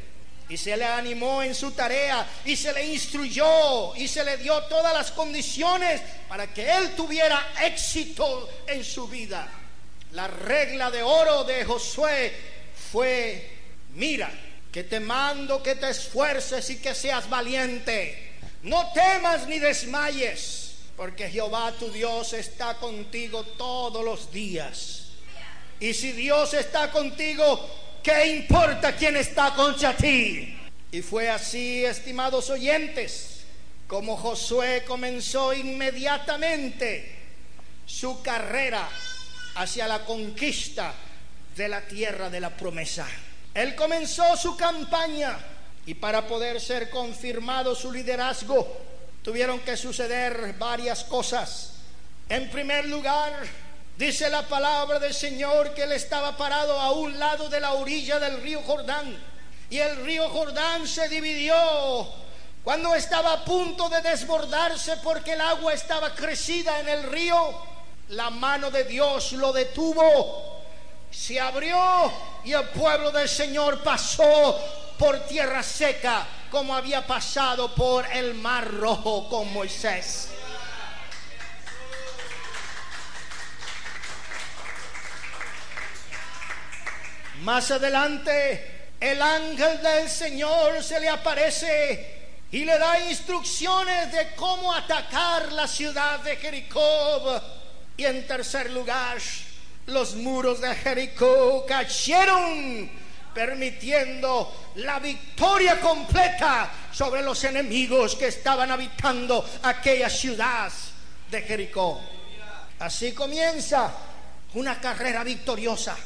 y 0.49 0.57
se 0.57 0.75
le 0.77 0.85
animó 0.85 1.43
en 1.43 1.55
su 1.55 1.73
tarea 1.73 2.27
y 2.45 2.57
se 2.57 2.73
le 2.73 2.87
instruyó 2.87 3.95
y 3.95 4.09
se 4.09 4.25
le 4.25 4.39
dio 4.39 4.63
todas 4.65 4.95
las 4.95 5.11
condiciones 5.11 6.01
para 6.29 6.47
que 6.47 6.71
él 6.71 6.95
tuviera 6.97 7.53
éxito 7.63 8.49
en 8.67 8.83
su 8.83 9.07
vida. 9.07 9.47
La 10.13 10.29
regla 10.29 10.91
de 10.91 11.03
oro 11.03 11.45
de 11.45 11.63
Josué 11.65 12.33
fue, 12.91 13.51
mira, 13.95 14.31
que 14.77 14.85
te 14.85 15.01
mando 15.01 15.63
que 15.63 15.75
te 15.77 15.89
esfuerces 15.89 16.69
y 16.69 16.77
que 16.77 16.95
seas 16.95 17.31
valiente. 17.31 18.35
No 18.63 18.93
temas 18.93 19.47
ni 19.49 19.59
desmayes, 19.59 20.75
porque 20.99 21.31
Jehová 21.31 21.73
tu 21.79 21.91
Dios 21.91 22.35
está 22.35 22.75
contigo 22.75 23.43
todos 23.57 24.05
los 24.05 24.31
días. 24.31 25.13
Y 25.81 25.95
si 25.95 26.13
Dios 26.13 26.53
está 26.53 26.91
contigo, 26.91 27.59
¿qué 28.03 28.27
importa 28.27 28.95
quién 28.95 29.17
está 29.17 29.55
contra 29.55 29.97
ti? 29.97 30.55
Y 30.93 31.01
fue 31.01 31.31
así, 31.31 31.83
estimados 31.83 32.51
oyentes, 32.51 33.47
como 33.87 34.15
Josué 34.15 34.85
comenzó 34.87 35.55
inmediatamente 35.55 37.17
su 37.87 38.21
carrera 38.21 38.87
hacia 39.55 39.89
la 39.89 40.05
conquista 40.05 40.93
de 41.57 41.67
la 41.67 41.81
tierra 41.81 42.29
de 42.29 42.41
la 42.41 42.55
promesa. 42.55 43.09
Él 43.57 43.75
comenzó 43.75 44.37
su 44.37 44.55
campaña 44.55 45.35
y 45.87 45.95
para 45.95 46.27
poder 46.27 46.61
ser 46.61 46.91
confirmado 46.91 47.75
su 47.75 47.91
liderazgo 47.91 48.71
tuvieron 49.23 49.61
que 49.61 49.79
suceder 49.79 50.57
varias 50.59 51.05
cosas. 51.05 51.73
En 52.29 52.51
primer 52.51 52.85
lugar, 52.85 53.33
dice 53.97 54.29
la 54.29 54.43
palabra 54.43 54.99
del 54.99 55.15
Señor 55.15 55.73
que 55.73 55.85
él 55.85 55.93
estaba 55.93 56.37
parado 56.37 56.79
a 56.79 56.93
un 56.93 57.19
lado 57.19 57.49
de 57.49 57.59
la 57.59 57.73
orilla 57.73 58.19
del 58.19 58.43
río 58.43 58.61
Jordán 58.61 59.17
y 59.71 59.79
el 59.79 60.05
río 60.05 60.29
Jordán 60.29 60.87
se 60.87 61.09
dividió 61.09 61.57
cuando 62.63 62.95
estaba 62.95 63.33
a 63.33 63.45
punto 63.47 63.89
de 63.89 64.03
desbordarse 64.03 64.99
porque 64.99 65.33
el 65.33 65.41
agua 65.41 65.73
estaba 65.73 66.15
crecida 66.15 66.79
en 66.81 66.91
el 66.91 67.05
río. 67.05 67.59
La 68.11 68.29
mano 68.29 68.71
de 68.71 68.85
Dios 68.85 69.33
lo 69.33 69.51
detuvo 69.55 70.56
se 71.11 71.41
abrió 71.41 72.13
y 72.45 72.53
el 72.53 72.69
pueblo 72.69 73.11
del 73.11 73.29
Señor 73.29 73.83
pasó 73.83 74.59
por 74.99 75.21
tierra 75.27 75.63
seca 75.63 76.27
como 76.51 76.75
había 76.75 77.07
pasado 77.07 77.75
por 77.75 78.07
el 78.07 78.35
mar 78.35 78.71
rojo 78.73 79.29
con 79.29 79.53
Moisés. 79.53 80.29
Más 87.43 87.71
adelante, 87.71 88.91
el 88.99 89.21
ángel 89.21 89.83
del 89.83 90.09
Señor 90.09 90.83
se 90.83 90.99
le 90.99 91.09
aparece 91.09 92.17
y 92.51 92.65
le 92.65 92.79
da 92.79 92.99
instrucciones 93.01 94.11
de 94.13 94.35
cómo 94.35 94.73
atacar 94.73 95.53
la 95.53 95.69
ciudad 95.69 96.21
de 96.21 96.37
Jericó. 96.37 97.41
Y 97.97 98.05
en 98.05 98.27
tercer 98.27 98.71
lugar, 98.71 99.19
los 99.87 100.17
muros 100.17 100.61
de 100.61 100.75
Jericó 100.75 101.65
cayeron, 101.67 102.91
permitiendo 103.35 104.73
la 104.77 104.99
victoria 104.99 105.81
completa 105.81 106.71
sobre 106.93 107.23
los 107.23 107.43
enemigos 107.45 108.17
que 108.17 108.29
estaban 108.29 108.71
habitando 108.71 109.49
aquella 109.63 110.09
ciudad 110.09 110.73
de 111.31 111.43
Jericó. 111.43 112.01
Así 112.79 113.13
comienza 113.13 113.93
una 114.55 114.81
carrera 114.81 115.23
victoriosa. 115.23 115.97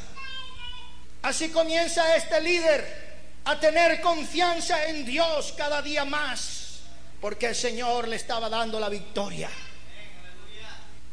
Así 1.22 1.50
comienza 1.50 2.16
este 2.16 2.40
líder 2.40 3.10
a 3.44 3.58
tener 3.58 4.00
confianza 4.00 4.86
en 4.86 5.04
Dios 5.04 5.54
cada 5.56 5.82
día 5.82 6.04
más, 6.04 6.80
porque 7.20 7.46
el 7.46 7.54
Señor 7.54 8.08
le 8.08 8.16
estaba 8.16 8.48
dando 8.48 8.80
la 8.80 8.88
victoria. 8.88 9.50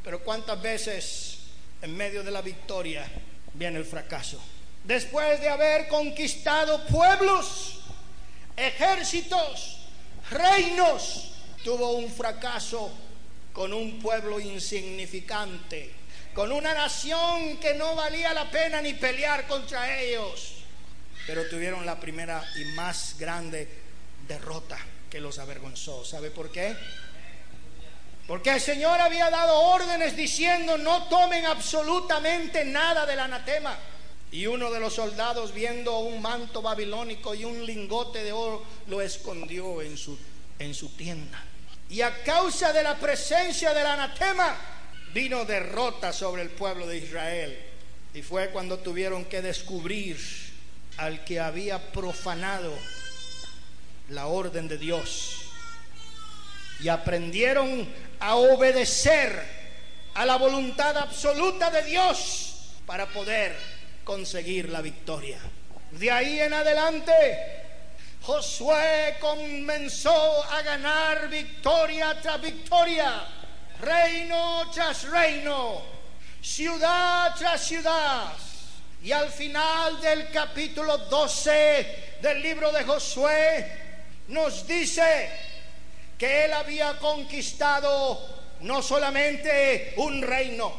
Pero 0.04 0.24
cuántas 0.24 0.62
veces 0.62 1.37
en 1.82 1.96
medio 1.96 2.24
de 2.24 2.32
la 2.32 2.42
victoria 2.42 3.06
viene 3.54 3.78
el 3.78 3.86
fracaso. 3.86 4.42
Después 4.84 5.40
de 5.42 5.50
haber 5.50 5.88
conquistado 5.88 6.86
pueblos, 6.88 7.80
ejércitos, 8.56 9.80
reinos, 10.32 11.32
tuvo 11.64 11.92
un 11.92 12.10
fracaso 12.10 12.92
con 13.52 13.74
un 13.74 14.00
pueblo 14.00 14.40
insignificante, 14.40 15.92
con 16.34 16.52
una 16.52 16.74
nación 16.74 17.58
que 17.58 17.74
no 17.74 17.96
valía 17.96 18.34
la 18.34 18.50
pena 18.50 18.82
ni 18.82 18.94
pelear 18.94 19.48
contra 19.48 20.00
ellos, 20.00 20.54
pero 21.26 21.48
tuvieron 21.50 21.86
la 21.86 22.00
primera 22.00 22.44
y 22.56 22.66
más 22.76 23.16
grande 23.20 23.68
derrota 24.28 24.78
que 25.10 25.20
los 25.20 25.40
avergonzó. 25.40 26.06
¿Sabe 26.06 26.32
por 26.32 26.52
qué? 26.52 26.76
Porque 28.28 28.52
el 28.52 28.60
Señor 28.60 29.00
había 29.00 29.30
dado 29.30 29.58
órdenes 29.58 30.18
diciendo 30.18 30.78
no 30.78 31.06
tomen 31.06 31.46
absolutamente 31.46 32.66
nada 32.66 33.06
del 33.06 33.20
anatema. 33.20 33.78
Y 34.30 34.46
uno 34.46 34.70
de 34.70 34.82
los 34.82 34.96
soldados 34.96 35.54
viendo 35.54 36.00
un 36.00 36.22
manto 36.22 36.62
babilónico 36.62 37.34
y 37.34 37.46
un 37.46 37.66
lingote 37.66 38.24
de 38.26 38.34
oro 38.34 38.66
lo 38.88 39.02
escondió 39.02 39.82
en 39.82 39.98
su, 39.98 40.20
en 40.60 40.74
su 40.74 40.90
tienda. 40.90 41.42
Y 41.90 42.02
a 42.02 42.22
causa 42.24 42.74
de 42.74 42.84
la 42.84 42.98
presencia 42.98 43.74
del 43.74 43.88
anatema 43.88 44.58
vino 45.14 45.46
derrota 45.46 46.12
sobre 46.12 46.42
el 46.42 46.50
pueblo 46.50 46.86
de 46.86 46.98
Israel. 46.98 47.58
Y 48.14 48.22
fue 48.22 48.50
cuando 48.50 48.80
tuvieron 48.80 49.24
que 49.24 49.42
descubrir 49.42 50.18
al 50.98 51.24
que 51.24 51.40
había 51.40 51.94
profanado 51.94 52.74
la 54.10 54.28
orden 54.28 54.68
de 54.68 54.78
Dios. 54.78 55.38
Y 56.82 56.90
aprendieron 56.90 57.88
a 58.20 58.36
obedecer 58.36 59.58
a 60.14 60.26
la 60.26 60.38
voluntad 60.38 60.98
absoluta 60.98 61.70
de 61.70 61.84
Dios 61.84 62.74
para 62.86 63.06
poder 63.08 63.56
conseguir 64.04 64.70
la 64.70 64.82
victoria. 64.82 65.38
De 65.92 66.10
ahí 66.10 66.40
en 66.40 66.54
adelante, 66.54 67.14
Josué 68.22 69.18
comenzó 69.20 70.44
a 70.52 70.62
ganar 70.62 71.30
victoria 71.30 72.20
tras 72.22 72.42
victoria, 72.42 73.26
reino 73.80 74.70
tras 74.74 75.04
reino, 75.04 75.82
ciudad 76.42 77.36
tras 77.38 77.62
ciudad. 77.62 78.34
Y 79.04 79.12
al 79.12 79.30
final 79.30 80.02
del 80.02 80.30
capítulo 80.32 80.98
12 80.98 82.18
del 82.22 82.42
libro 82.42 82.72
de 82.72 82.84
Josué 82.84 83.72
nos 84.28 84.66
dice 84.68 85.30
que 86.18 86.46
él 86.46 86.54
había 86.54 86.98
conquistado 86.98 88.38
no 88.62 88.82
solamente 88.82 89.94
un 89.98 90.22
reino, 90.22 90.74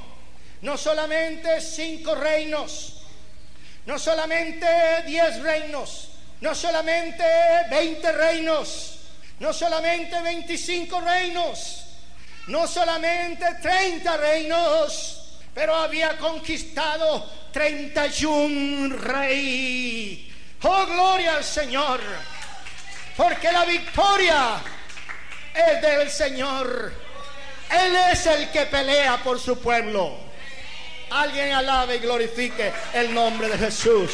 no 0.63 0.77
solamente 0.77 1.61
cinco 1.61 2.15
reinos, 2.15 3.03
no 3.87 3.99
solamente 3.99 4.67
diez 5.07 5.41
reinos, 5.41 6.09
no 6.41 6.55
solamente 6.55 7.25
veinte 7.71 8.13
reinos, 8.13 8.99
no 9.39 9.53
solamente 9.53 10.21
veinticinco 10.21 11.01
reinos, 11.01 11.85
no 12.49 12.67
solamente 12.67 13.47
treinta 13.63 14.17
reinos, 14.17 15.39
pero 15.55 15.75
había 15.77 16.19
conquistado 16.19 17.31
treinta 17.53 18.07
y 18.07 18.25
un 18.25 18.99
rey. 18.99 20.33
Oh, 20.63 20.87
gloria 20.87 21.37
al 21.37 21.45
Señor, 21.45 22.01
porque 23.17 23.53
la 23.53 23.65
victoria 23.65 24.61
es 25.59 25.83
del 25.83 26.11
Señor. 26.11 26.93
Él 27.71 27.97
es 28.13 28.27
el 28.27 28.51
que 28.51 28.67
pelea 28.67 29.19
por 29.23 29.41
su 29.41 29.59
pueblo. 29.59 30.17
Alguien 31.11 31.53
alabe 31.53 31.97
y 31.97 31.99
glorifique 31.99 32.73
el 32.93 33.13
nombre 33.13 33.49
de 33.49 33.59
Jesús. 33.59 34.13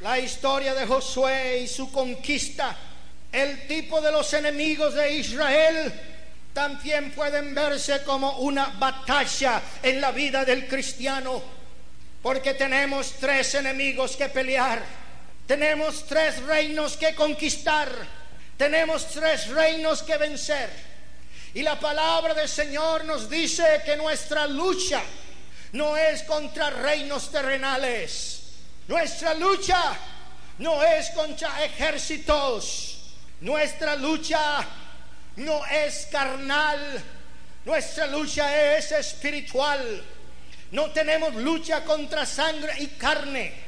La 0.00 0.18
historia 0.18 0.74
de 0.74 0.86
Josué 0.86 1.58
y 1.58 1.68
su 1.68 1.90
conquista, 1.92 2.76
el 3.30 3.66
tipo 3.66 4.00
de 4.00 4.12
los 4.12 4.32
enemigos 4.32 4.94
de 4.94 5.12
Israel, 5.12 5.92
también 6.54 7.10
pueden 7.10 7.54
verse 7.54 8.02
como 8.04 8.38
una 8.38 8.66
batalla 8.78 9.60
en 9.82 10.00
la 10.00 10.12
vida 10.12 10.44
del 10.44 10.66
cristiano, 10.66 11.42
porque 12.22 12.54
tenemos 12.54 13.14
tres 13.20 13.54
enemigos 13.56 14.16
que 14.16 14.28
pelear 14.28 14.80
tenemos 15.48 16.06
tres 16.06 16.42
reinos 16.42 16.98
que 16.98 17.14
conquistar. 17.14 17.88
Tenemos 18.58 19.08
tres 19.08 19.48
reinos 19.48 20.02
que 20.02 20.18
vencer. 20.18 20.68
Y 21.54 21.62
la 21.62 21.80
palabra 21.80 22.34
del 22.34 22.50
Señor 22.50 23.06
nos 23.06 23.30
dice 23.30 23.80
que 23.82 23.96
nuestra 23.96 24.46
lucha 24.46 25.00
no 25.72 25.96
es 25.96 26.22
contra 26.24 26.68
reinos 26.68 27.32
terrenales. 27.32 28.42
Nuestra 28.88 29.32
lucha 29.32 29.96
no 30.58 30.82
es 30.82 31.08
contra 31.10 31.64
ejércitos. 31.64 33.14
Nuestra 33.40 33.96
lucha 33.96 34.66
no 35.36 35.64
es 35.64 36.08
carnal. 36.12 37.02
Nuestra 37.64 38.06
lucha 38.06 38.76
es 38.76 38.92
espiritual. 38.92 40.04
No 40.72 40.90
tenemos 40.90 41.34
lucha 41.36 41.82
contra 41.84 42.26
sangre 42.26 42.74
y 42.80 42.88
carne 42.88 43.67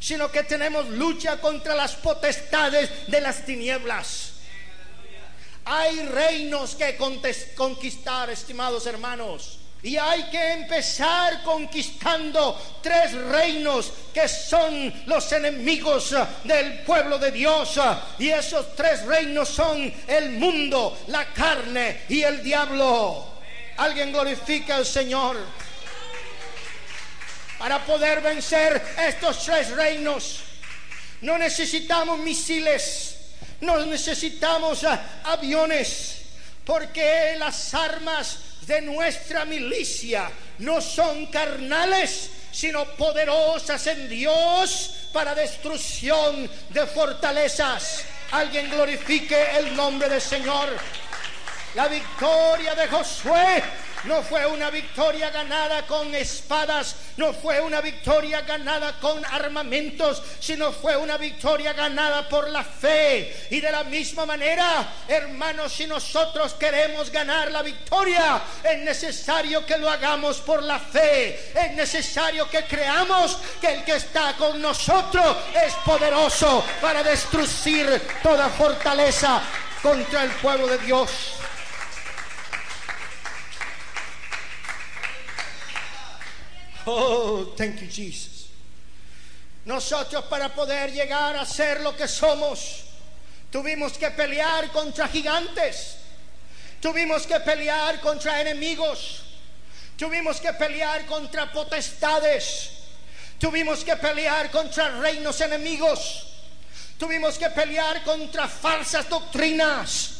sino 0.00 0.32
que 0.32 0.42
tenemos 0.44 0.88
lucha 0.88 1.40
contra 1.40 1.74
las 1.74 1.94
potestades 1.94 3.06
de 3.06 3.20
las 3.20 3.44
tinieblas. 3.44 4.32
Hay 5.66 6.00
reinos 6.06 6.74
que 6.74 6.96
conquistar, 7.54 8.30
estimados 8.30 8.86
hermanos. 8.86 9.58
Y 9.82 9.96
hay 9.96 10.24
que 10.24 10.52
empezar 10.52 11.42
conquistando 11.42 12.60
tres 12.82 13.12
reinos 13.12 13.92
que 14.12 14.28
son 14.28 14.92
los 15.06 15.32
enemigos 15.32 16.14
del 16.44 16.80
pueblo 16.80 17.18
de 17.18 17.30
Dios. 17.30 17.78
Y 18.18 18.28
esos 18.28 18.74
tres 18.74 19.04
reinos 19.06 19.48
son 19.48 19.92
el 20.06 20.30
mundo, 20.32 20.98
la 21.06 21.26
carne 21.32 22.02
y 22.08 22.22
el 22.22 22.42
diablo. 22.42 23.26
Alguien 23.78 24.12
glorifica 24.12 24.76
al 24.76 24.84
Señor 24.84 25.36
para 27.60 27.84
poder 27.84 28.22
vencer 28.22 28.82
estos 29.06 29.44
tres 29.44 29.68
reinos. 29.72 30.40
No 31.20 31.36
necesitamos 31.36 32.18
misiles, 32.18 33.16
no 33.60 33.84
necesitamos 33.84 34.82
ah, 34.84 35.20
aviones, 35.24 36.22
porque 36.64 37.34
las 37.36 37.74
armas 37.74 38.38
de 38.62 38.80
nuestra 38.80 39.44
milicia 39.44 40.30
no 40.60 40.80
son 40.80 41.26
carnales, 41.26 42.30
sino 42.50 42.86
poderosas 42.96 43.86
en 43.88 44.08
Dios 44.08 44.94
para 45.12 45.34
destrucción 45.34 46.50
de 46.70 46.86
fortalezas. 46.86 48.04
Alguien 48.30 48.70
glorifique 48.70 49.36
el 49.58 49.76
nombre 49.76 50.08
del 50.08 50.22
Señor. 50.22 50.70
La 51.74 51.88
victoria 51.88 52.74
de 52.74 52.88
Josué 52.88 53.62
no 54.04 54.22
fue 54.22 54.46
una 54.46 54.70
victoria 54.70 55.30
ganada 55.30 55.86
con 55.86 56.14
espadas, 56.14 56.96
no 57.16 57.32
fue 57.32 57.60
una 57.60 57.80
victoria 57.80 58.42
ganada 58.42 58.98
con 59.00 59.24
armamentos, 59.24 60.22
sino 60.40 60.72
fue 60.72 60.96
una 60.96 61.16
victoria 61.16 61.72
ganada 61.72 62.28
por 62.28 62.48
la 62.48 62.64
fe. 62.64 63.48
Y 63.50 63.60
de 63.60 63.70
la 63.70 63.84
misma 63.84 64.26
manera, 64.26 64.86
hermanos, 65.08 65.72
si 65.72 65.86
nosotros 65.86 66.54
queremos 66.54 67.10
ganar 67.10 67.50
la 67.50 67.62
victoria, 67.62 68.40
es 68.62 68.78
necesario 68.78 69.66
que 69.66 69.78
lo 69.78 69.90
hagamos 69.90 70.38
por 70.38 70.62
la 70.62 70.78
fe. 70.78 71.52
Es 71.54 71.72
necesario 71.72 72.48
que 72.48 72.64
creamos 72.64 73.38
que 73.60 73.74
el 73.74 73.84
que 73.84 73.96
está 73.96 74.34
con 74.34 74.60
nosotros 74.60 75.36
es 75.66 75.74
poderoso 75.84 76.64
para 76.80 77.02
destruir 77.02 77.40
toda 78.22 78.48
fortaleza 78.50 79.42
contra 79.82 80.24
el 80.24 80.30
pueblo 80.32 80.66
de 80.66 80.78
Dios. 80.78 81.39
Oh, 86.86 87.52
thank 87.56 87.80
you, 87.82 87.88
Jesus. 87.88 88.48
Nosotros 89.64 90.24
para 90.24 90.48
poder 90.48 90.90
llegar 90.90 91.36
a 91.36 91.44
ser 91.44 91.80
lo 91.80 91.94
que 91.94 92.08
somos, 92.08 92.84
tuvimos 93.52 93.98
que 93.98 94.10
pelear 94.10 94.70
contra 94.72 95.06
gigantes, 95.06 95.96
tuvimos 96.80 97.26
que 97.26 97.38
pelear 97.40 98.00
contra 98.00 98.40
enemigos, 98.40 99.22
tuvimos 99.98 100.40
que 100.40 100.52
pelear 100.54 101.04
contra 101.06 101.52
potestades, 101.52 102.70
tuvimos 103.38 103.84
que 103.84 103.96
pelear 103.96 104.50
contra 104.50 104.98
reinos 105.00 105.40
enemigos, 105.42 106.26
tuvimos 106.98 107.36
que 107.36 107.50
pelear 107.50 108.02
contra 108.02 108.48
falsas 108.48 109.08
doctrinas, 109.10 110.12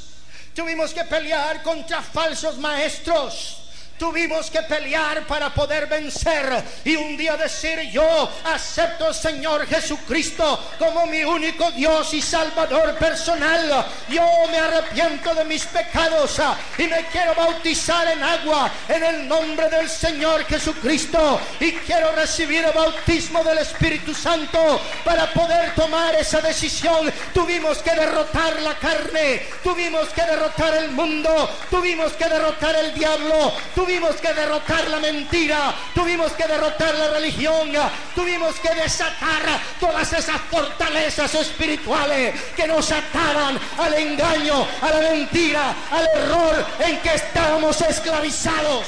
tuvimos 0.55 0.93
que 0.93 1.05
pelear 1.05 1.63
contra 1.63 2.03
falsos 2.03 2.59
maestros 2.59 3.60
Tuvimos 4.01 4.51
que 4.51 4.63
pelear 4.63 5.27
para 5.27 5.53
poder 5.53 5.87
vencer 5.87 6.65
y 6.87 6.97
un 6.97 7.19
día 7.19 7.37
decir 7.37 7.83
yo 7.91 8.31
acepto 8.45 9.09
al 9.09 9.15
Señor 9.15 9.67
Jesucristo 9.67 10.59
como 10.79 11.07
mi 11.07 11.23
único 11.23 11.71
Dios 11.73 12.15
y 12.15 12.23
Salvador 12.23 12.95
personal. 12.95 13.85
Yo 14.09 14.23
me 14.51 14.57
arrepiento 14.57 15.35
de 15.35 15.45
mis 15.45 15.67
pecados 15.67 16.41
y 16.79 16.85
me 16.85 17.05
quiero 17.13 17.35
bautizar 17.35 18.09
en 18.09 18.23
agua 18.23 18.71
en 18.89 19.05
el 19.05 19.29
nombre 19.29 19.69
del 19.69 19.91
Señor 19.91 20.47
Jesucristo 20.47 21.39
y 21.61 21.73
quiero 21.73 22.13
recibir 22.13 22.65
el 22.65 22.73
bautismo 22.73 23.45
del 23.45 23.59
Espíritu 23.59 24.15
Santo 24.15 24.81
para 25.05 25.31
poder 25.35 25.75
tomar 25.75 26.15
esa 26.15 26.41
decisión. 26.41 27.13
Tuvimos 27.35 27.79
que 27.83 27.91
derrotar 27.91 28.63
la 28.63 28.79
carne, 28.79 29.43
tuvimos 29.63 30.09
que 30.09 30.23
derrotar 30.23 30.75
el 30.77 30.91
mundo, 30.93 31.51
tuvimos 31.69 32.13
que 32.13 32.25
derrotar 32.25 32.75
el 32.77 32.95
diablo, 32.95 33.53
que 33.99 34.33
derrotar 34.33 34.89
la 34.89 34.99
mentira, 34.99 35.75
tuvimos 35.95 36.31
que 36.33 36.47
derrotar 36.47 36.95
la 36.95 37.09
religión, 37.09 37.73
tuvimos 38.15 38.55
que 38.61 38.73
desatar 38.75 39.43
todas 39.81 40.13
esas 40.13 40.41
fortalezas 40.43 41.35
espirituales 41.35 42.41
que 42.55 42.69
nos 42.69 42.93
ataban 42.93 43.59
al 43.79 43.95
engaño, 43.95 44.65
a 44.81 44.91
la 44.91 45.01
mentira, 45.11 45.75
al 45.91 46.07
error 46.07 46.65
en 46.79 47.01
que 47.01 47.15
estábamos 47.15 47.81
esclavizados. 47.81 48.87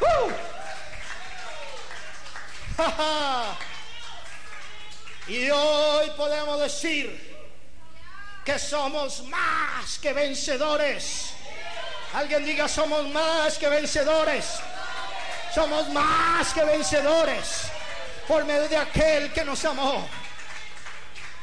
¡Uh! 0.00 0.30
y 5.32 5.50
hoy 5.50 6.10
podemos 6.16 6.58
decir 6.60 7.29
somos 8.58 9.24
más 9.24 9.98
que 9.98 10.12
vencedores 10.12 11.34
Alguien 12.12 12.44
diga, 12.44 12.66
somos 12.66 13.08
más 13.10 13.56
que 13.56 13.68
vencedores. 13.68 14.58
Somos 15.54 15.88
más 15.90 16.52
que 16.52 16.64
vencedores 16.64 17.70
por 18.26 18.44
medio 18.44 18.68
de 18.68 18.76
aquel 18.76 19.32
que 19.32 19.44
nos 19.44 19.64
amó. 19.64 20.08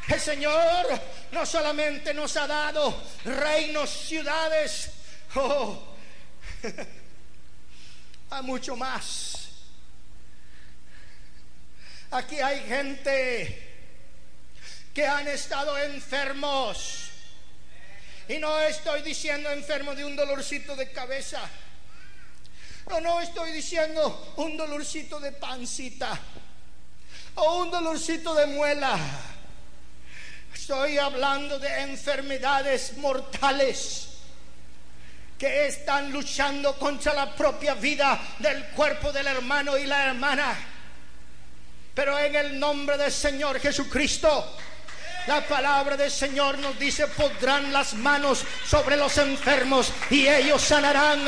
El 0.07 0.19
Señor 0.19 0.85
no 1.31 1.45
solamente 1.45 2.13
nos 2.13 2.35
ha 2.37 2.47
dado 2.47 3.01
reinos, 3.25 3.89
ciudades, 3.89 4.91
oh, 5.35 5.95
a 8.29 8.41
mucho 8.41 8.75
más. 8.75 9.49
Aquí 12.11 12.39
hay 12.39 12.61
gente 12.61 13.66
que 14.97 15.05
han 15.05 15.27
estado 15.27 15.77
enfermos 15.77 17.09
y 18.27 18.39
no 18.39 18.59
estoy 18.61 19.03
diciendo 19.03 19.51
enfermo 19.51 19.93
de 19.93 20.03
un 20.03 20.15
dolorcito 20.15 20.75
de 20.75 20.91
cabeza. 20.91 21.39
No, 22.89 22.99
no 22.99 23.21
estoy 23.21 23.51
diciendo 23.51 24.33
un 24.37 24.57
dolorcito 24.57 25.19
de 25.19 25.33
pancita 25.33 26.19
o 27.35 27.59
un 27.59 27.69
dolorcito 27.69 28.33
de 28.33 28.47
muela. 28.47 28.97
Estoy 30.51 30.97
hablando 30.97 31.59
de 31.59 31.81
enfermedades 31.81 32.97
mortales 32.97 34.07
que 35.37 35.67
están 35.67 36.11
luchando 36.11 36.75
contra 36.79 37.13
la 37.13 37.35
propia 37.35 37.75
vida 37.75 38.19
del 38.39 38.65
cuerpo 38.69 39.11
del 39.11 39.27
hermano 39.27 39.77
y 39.77 39.85
la 39.85 40.07
hermana. 40.07 40.57
Pero 41.93 42.17
en 42.17 42.35
el 42.35 42.59
nombre 42.59 42.97
del 42.97 43.11
Señor 43.11 43.59
Jesucristo, 43.59 44.57
la 45.27 45.45
palabra 45.45 45.97
del 45.97 46.09
Señor 46.09 46.57
nos 46.59 46.79
dice, 46.79 47.05
podrán 47.07 47.71
las 47.73 47.93
manos 47.93 48.43
sobre 48.65 48.95
los 48.95 49.17
enfermos 49.17 49.91
y 50.09 50.27
ellos 50.27 50.61
sanarán. 50.61 51.19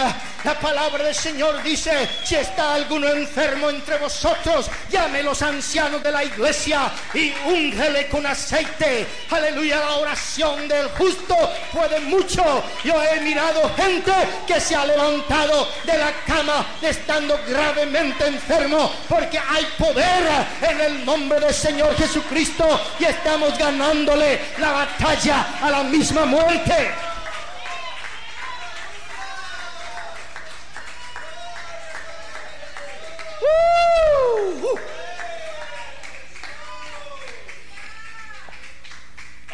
La 0.43 0.58
palabra 0.60 1.04
del 1.04 1.15
Señor 1.15 1.62
dice, 1.63 2.08
si 2.23 2.36
está 2.36 2.75
alguno 2.75 3.08
enfermo 3.10 3.69
entre 3.69 3.97
vosotros, 3.97 4.69
llame 4.89 5.21
los 5.21 5.41
ancianos 5.41 6.02
de 6.02 6.12
la 6.12 6.23
iglesia 6.23 6.91
y 7.13 7.34
úngele 7.45 8.08
con 8.08 8.25
aceite. 8.25 9.06
Aleluya, 9.30 9.80
la 9.80 9.95
oración 9.97 10.67
del 10.67 10.88
justo 10.89 11.36
puede 11.71 11.99
mucho. 12.02 12.63
Yo 12.84 13.04
he 13.04 13.19
mirado 13.21 13.69
gente 13.75 14.13
que 14.47 14.62
se 14.62 14.75
ha 14.75 14.86
levantado 14.86 15.67
de 15.84 15.97
la 15.97 16.12
cama 16.25 16.65
estando 16.82 17.39
gravemente 17.47 18.28
enfermo 18.28 18.91
porque 19.08 19.39
hay 19.39 19.65
poder 19.78 20.47
en 20.62 20.82
el 20.82 21.06
nombre 21.06 21.39
del 21.39 21.54
Señor 21.54 21.95
Jesucristo 21.95 22.80
y 22.99 23.06
estamos 23.06 23.58
ganando 23.58 23.89
dándole 23.89 24.39
la 24.60 24.71
batalla 24.71 25.47
a 25.62 25.71
la 25.71 25.84
misma 25.84 26.25
muerte. 26.25 26.91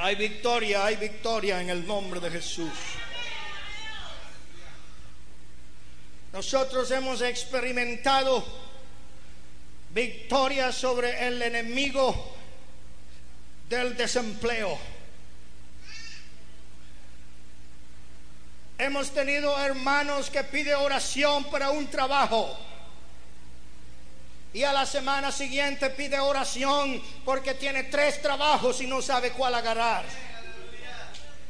Hay 0.06 0.14
victoria, 0.14 0.86
hay 0.86 0.98
victoria 0.98 1.60
en 1.60 1.72
el 1.72 1.88
nombre 1.88 2.20
de 2.20 2.30
Jesús. 2.30 2.70
Nosotros 6.32 6.92
hemos 6.92 7.22
experimentado 7.22 8.46
victoria 9.90 10.72
sobre 10.72 11.26
el 11.26 11.42
enemigo 11.42 12.36
del 13.68 13.98
desempleo. 13.98 14.78
Hemos 18.78 19.12
tenido 19.12 19.60
hermanos 19.60 20.30
que 20.30 20.44
piden 20.44 20.76
oración 20.76 21.46
para 21.46 21.72
un 21.72 21.88
trabajo. 21.88 22.56
Y 24.56 24.64
a 24.64 24.72
la 24.72 24.86
semana 24.86 25.34
siguiente 25.34 25.90
pide 25.90 26.18
oración 26.18 27.04
porque 27.26 27.56
tiene 27.56 27.84
tres 27.84 28.22
trabajos 28.22 28.80
y 28.80 28.88
no 28.88 29.02
sabe 29.02 29.32
cuál 29.32 29.54
agarrar. 29.54 30.06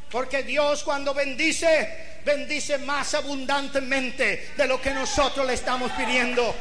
Porque 0.10 0.42
Dios 0.42 0.82
cuando 0.82 1.14
bendice, 1.14 2.22
bendice 2.26 2.80
más 2.80 3.14
abundantemente 3.14 4.54
de 4.58 4.68
lo 4.68 4.82
que 4.82 4.90
nosotros 4.90 5.46
le 5.46 5.54
estamos 5.54 5.92
pidiendo. 5.92 6.56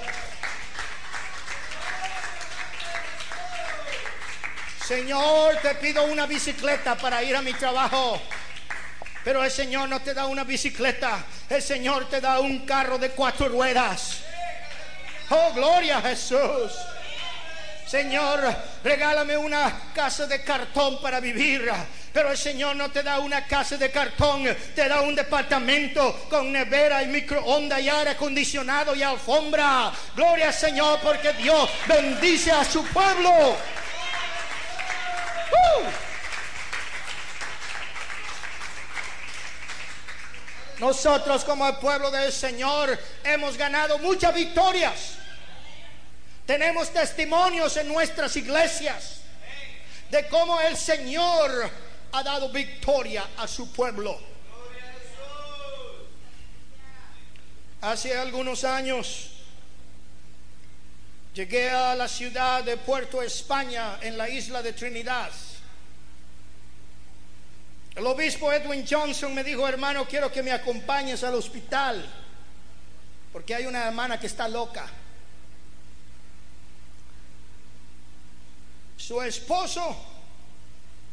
Señor, 4.86 5.56
te 5.62 5.76
pido 5.76 6.04
una 6.04 6.26
bicicleta 6.26 6.94
para 6.94 7.22
ir 7.22 7.34
a 7.34 7.40
mi 7.40 7.54
trabajo. 7.54 8.20
Pero 9.24 9.42
el 9.42 9.50
Señor 9.50 9.88
no 9.88 10.02
te 10.02 10.12
da 10.12 10.26
una 10.26 10.44
bicicleta, 10.44 11.24
el 11.48 11.62
Señor 11.62 12.06
te 12.10 12.20
da 12.20 12.38
un 12.40 12.66
carro 12.66 12.98
de 12.98 13.12
cuatro 13.12 13.48
ruedas. 13.48 14.24
Oh, 15.30 15.52
gloria 15.54 15.98
a 15.98 16.02
Jesús. 16.02 16.72
Señor, 17.86 18.40
regálame 18.82 19.36
una 19.36 19.92
casa 19.94 20.26
de 20.26 20.42
cartón 20.42 21.00
para 21.00 21.20
vivir. 21.20 21.70
Pero 22.12 22.30
el 22.30 22.38
Señor 22.38 22.76
no 22.76 22.90
te 22.90 23.02
da 23.02 23.18
una 23.18 23.44
casa 23.46 23.76
de 23.76 23.90
cartón, 23.90 24.44
te 24.74 24.88
da 24.88 25.00
un 25.00 25.16
departamento 25.16 26.26
con 26.30 26.52
nevera 26.52 27.02
y 27.02 27.08
microondas 27.08 27.80
y 27.80 27.88
aire 27.88 28.10
acondicionado 28.10 28.94
y 28.94 29.02
alfombra. 29.02 29.92
Gloria 30.14 30.48
al 30.48 30.54
Señor 30.54 31.00
porque 31.02 31.32
Dios 31.32 31.68
bendice 31.88 32.52
a 32.52 32.64
su 32.64 32.84
pueblo. 32.86 33.56
Nosotros 40.78 41.44
como 41.44 41.66
el 41.68 41.76
pueblo 41.76 42.10
del 42.10 42.32
Señor 42.32 42.98
hemos 43.22 43.56
ganado 43.56 43.98
muchas 43.98 44.34
victorias. 44.34 45.14
Tenemos 46.46 46.92
testimonios 46.92 47.76
en 47.76 47.88
nuestras 47.88 48.36
iglesias 48.36 49.20
de 50.10 50.28
cómo 50.28 50.60
el 50.60 50.76
Señor 50.76 51.70
ha 52.12 52.22
dado 52.22 52.50
victoria 52.50 53.26
a 53.36 53.48
su 53.48 53.72
pueblo. 53.72 54.20
Hace 57.80 58.16
algunos 58.16 58.64
años 58.64 59.30
llegué 61.34 61.70
a 61.70 61.94
la 61.94 62.08
ciudad 62.08 62.64
de 62.64 62.76
Puerto 62.76 63.20
España 63.22 63.98
en 64.00 64.16
la 64.16 64.28
isla 64.28 64.62
de 64.62 64.72
Trinidad. 64.72 65.30
El 67.94 68.06
obispo 68.06 68.52
Edwin 68.52 68.84
Johnson 68.88 69.32
me 69.34 69.44
dijo, 69.44 69.68
hermano, 69.68 70.06
quiero 70.06 70.30
que 70.30 70.42
me 70.42 70.50
acompañes 70.50 71.22
al 71.22 71.34
hospital, 71.34 72.04
porque 73.32 73.54
hay 73.54 73.66
una 73.66 73.86
hermana 73.86 74.18
que 74.18 74.26
está 74.26 74.48
loca. 74.48 74.86
Su 78.96 79.22
esposo 79.22 79.96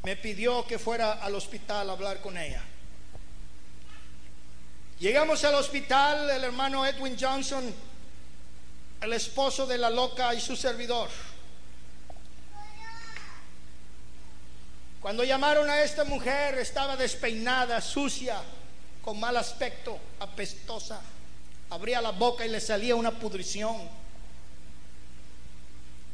me 0.03 0.15
pidió 0.15 0.65
que 0.65 0.79
fuera 0.79 1.13
al 1.13 1.35
hospital 1.35 1.89
a 1.89 1.93
hablar 1.93 2.19
con 2.19 2.37
ella. 2.37 2.63
Llegamos 4.99 5.43
al 5.43 5.55
hospital, 5.55 6.29
el 6.29 6.43
hermano 6.43 6.85
Edwin 6.85 7.17
Johnson, 7.19 7.73
el 9.01 9.13
esposo 9.13 9.67
de 9.67 9.77
la 9.77 9.89
loca 9.89 10.33
y 10.33 10.41
su 10.41 10.55
servidor. 10.55 11.09
Cuando 15.01 15.23
llamaron 15.23 15.67
a 15.67 15.81
esta 15.81 16.03
mujer 16.03 16.59
estaba 16.59 16.95
despeinada, 16.95 17.81
sucia, 17.81 18.39
con 19.01 19.19
mal 19.19 19.35
aspecto, 19.35 19.97
apestosa. 20.19 21.01
Abría 21.71 22.01
la 22.01 22.11
boca 22.11 22.45
y 22.45 22.49
le 22.49 22.61
salía 22.61 22.95
una 22.95 23.09
pudrición. 23.09 23.89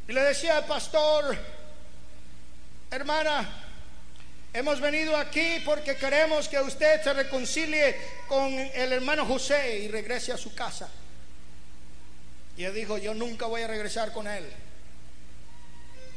Y 0.08 0.14
le 0.14 0.22
decía 0.22 0.56
al 0.56 0.66
pastor, 0.66 1.38
hermana, 2.90 3.46
hemos 4.54 4.80
venido 4.80 5.18
aquí 5.18 5.62
porque 5.66 5.98
queremos 5.98 6.48
que 6.48 6.62
usted 6.62 7.04
se 7.04 7.14
reconcilie 7.14 7.98
con 8.30 8.54
el 8.54 8.94
hermano 8.94 9.26
José 9.26 9.80
y 9.80 9.90
regrese 9.90 10.32
a 10.32 10.38
su 10.38 10.56
casa. 10.56 10.90
Y 12.56 12.64
él 12.64 12.74
dijo, 12.74 12.98
yo 12.98 13.14
nunca 13.14 13.48
voy 13.48 13.64
a 13.64 13.68
regresar 13.68 14.14
con 14.14 14.28
él. 14.28 14.50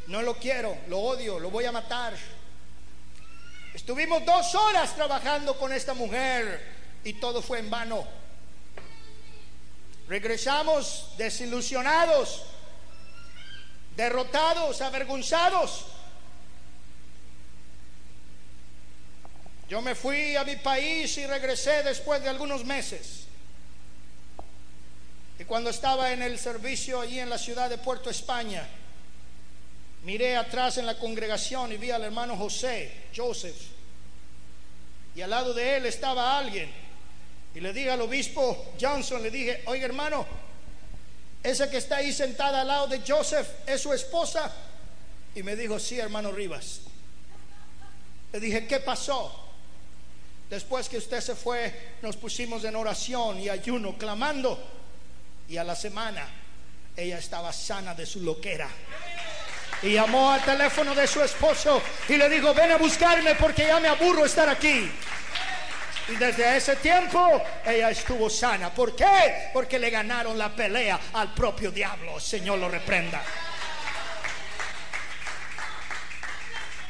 No 0.06 0.22
lo 0.22 0.36
quiero, 0.36 0.78
lo 0.88 1.00
odio, 1.00 1.40
lo 1.40 1.50
voy 1.50 1.64
a 1.64 1.72
matar. 1.72 2.14
Estuvimos 3.74 4.24
dos 4.24 4.54
horas 4.54 4.94
trabajando 4.96 5.56
con 5.56 5.72
esta 5.72 5.94
mujer 5.94 6.60
y 7.04 7.14
todo 7.14 7.40
fue 7.40 7.60
en 7.60 7.70
vano. 7.70 8.04
Regresamos 10.08 11.12
desilusionados, 11.16 12.42
derrotados, 13.96 14.80
avergonzados. 14.82 15.86
Yo 19.68 19.80
me 19.80 19.94
fui 19.94 20.34
a 20.34 20.42
mi 20.42 20.56
país 20.56 21.16
y 21.16 21.26
regresé 21.26 21.84
después 21.84 22.20
de 22.22 22.28
algunos 22.28 22.64
meses. 22.64 23.26
Y 25.38 25.44
cuando 25.44 25.70
estaba 25.70 26.12
en 26.12 26.22
el 26.22 26.40
servicio 26.40 27.00
allí 27.00 27.20
en 27.20 27.30
la 27.30 27.38
ciudad 27.38 27.70
de 27.70 27.78
Puerto 27.78 28.10
España, 28.10 28.68
miré 30.04 30.36
atrás 30.36 30.78
en 30.78 30.86
la 30.86 30.98
congregación 30.98 31.72
y 31.72 31.76
vi 31.76 31.90
al 31.90 32.04
hermano 32.04 32.36
José, 32.36 33.08
Joseph. 33.14 33.56
Y 35.14 35.22
al 35.22 35.30
lado 35.30 35.52
de 35.52 35.76
él 35.76 35.86
estaba 35.86 36.38
alguien. 36.38 36.70
Y 37.54 37.60
le 37.60 37.72
dije 37.72 37.90
al 37.90 38.00
obispo 38.00 38.72
Johnson, 38.80 39.22
le 39.22 39.30
dije, 39.30 39.62
oiga 39.66 39.86
hermano, 39.86 40.26
esa 41.42 41.70
que 41.70 41.78
está 41.78 41.96
ahí 41.96 42.12
sentada 42.12 42.60
al 42.60 42.68
lado 42.68 42.86
de 42.86 43.00
Joseph 43.06 43.48
es 43.66 43.80
su 43.80 43.92
esposa. 43.92 44.52
Y 45.34 45.42
me 45.42 45.56
dijo, 45.56 45.78
sí, 45.78 45.98
hermano 45.98 46.32
Rivas. 46.32 46.80
Le 48.32 48.40
dije, 48.40 48.66
¿qué 48.66 48.80
pasó? 48.80 49.48
Después 50.48 50.88
que 50.88 50.98
usted 50.98 51.20
se 51.20 51.34
fue, 51.34 51.94
nos 52.02 52.16
pusimos 52.16 52.64
en 52.64 52.76
oración 52.76 53.38
y 53.38 53.48
ayuno, 53.48 53.96
clamando. 53.96 54.58
Y 55.48 55.56
a 55.56 55.64
la 55.64 55.76
semana, 55.76 56.28
ella 56.96 57.18
estaba 57.18 57.52
sana 57.52 57.94
de 57.94 58.04
su 58.06 58.20
loquera. 58.20 58.68
Y 59.82 59.92
llamó 59.92 60.30
al 60.30 60.42
teléfono 60.42 60.94
de 60.94 61.06
su 61.06 61.22
esposo 61.22 61.82
y 62.08 62.16
le 62.16 62.28
dijo, 62.28 62.52
ven 62.52 62.72
a 62.72 62.76
buscarme 62.76 63.34
porque 63.34 63.66
ya 63.66 63.80
me 63.80 63.88
aburro 63.88 64.26
estar 64.26 64.48
aquí. 64.48 64.90
Y 66.08 66.16
desde 66.16 66.56
ese 66.56 66.76
tiempo 66.76 67.42
ella 67.64 67.90
estuvo 67.90 68.28
sana. 68.28 68.70
¿Por 68.70 68.96
qué? 68.96 69.50
Porque 69.52 69.78
le 69.78 69.90
ganaron 69.90 70.36
la 70.36 70.48
pelea 70.48 70.98
al 71.14 71.32
propio 71.32 71.70
diablo. 71.70 72.18
Señor 72.18 72.58
lo 72.58 72.68
reprenda. 72.68 73.22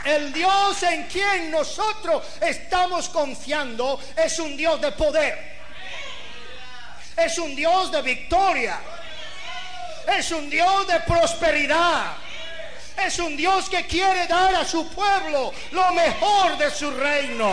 El 0.05 0.33
Dios 0.33 0.83
en 0.85 1.05
quien 1.05 1.50
nosotros 1.50 2.24
estamos 2.40 3.11
confiando 3.11 4.00
es 4.16 4.38
un 4.38 4.57
Dios 4.57 4.81
de 4.81 4.92
poder. 4.92 5.61
Es 7.16 7.38
un 7.38 7.55
Dios 7.55 7.92
de 7.92 8.00
victoria. 8.00 8.81
Es 10.16 10.31
un 10.33 10.48
Dios 10.48 10.87
de 10.87 11.00
prosperidad. 11.00 12.14
Es 13.06 13.18
un 13.18 13.36
Dios 13.36 13.68
que 13.68 13.86
quiere 13.86 14.26
dar 14.26 14.54
a 14.54 14.64
su 14.64 14.86
pueblo 14.88 15.52
lo 15.72 15.92
mejor 15.92 16.58
de 16.58 16.70
su 16.70 16.90
reino. 16.90 17.50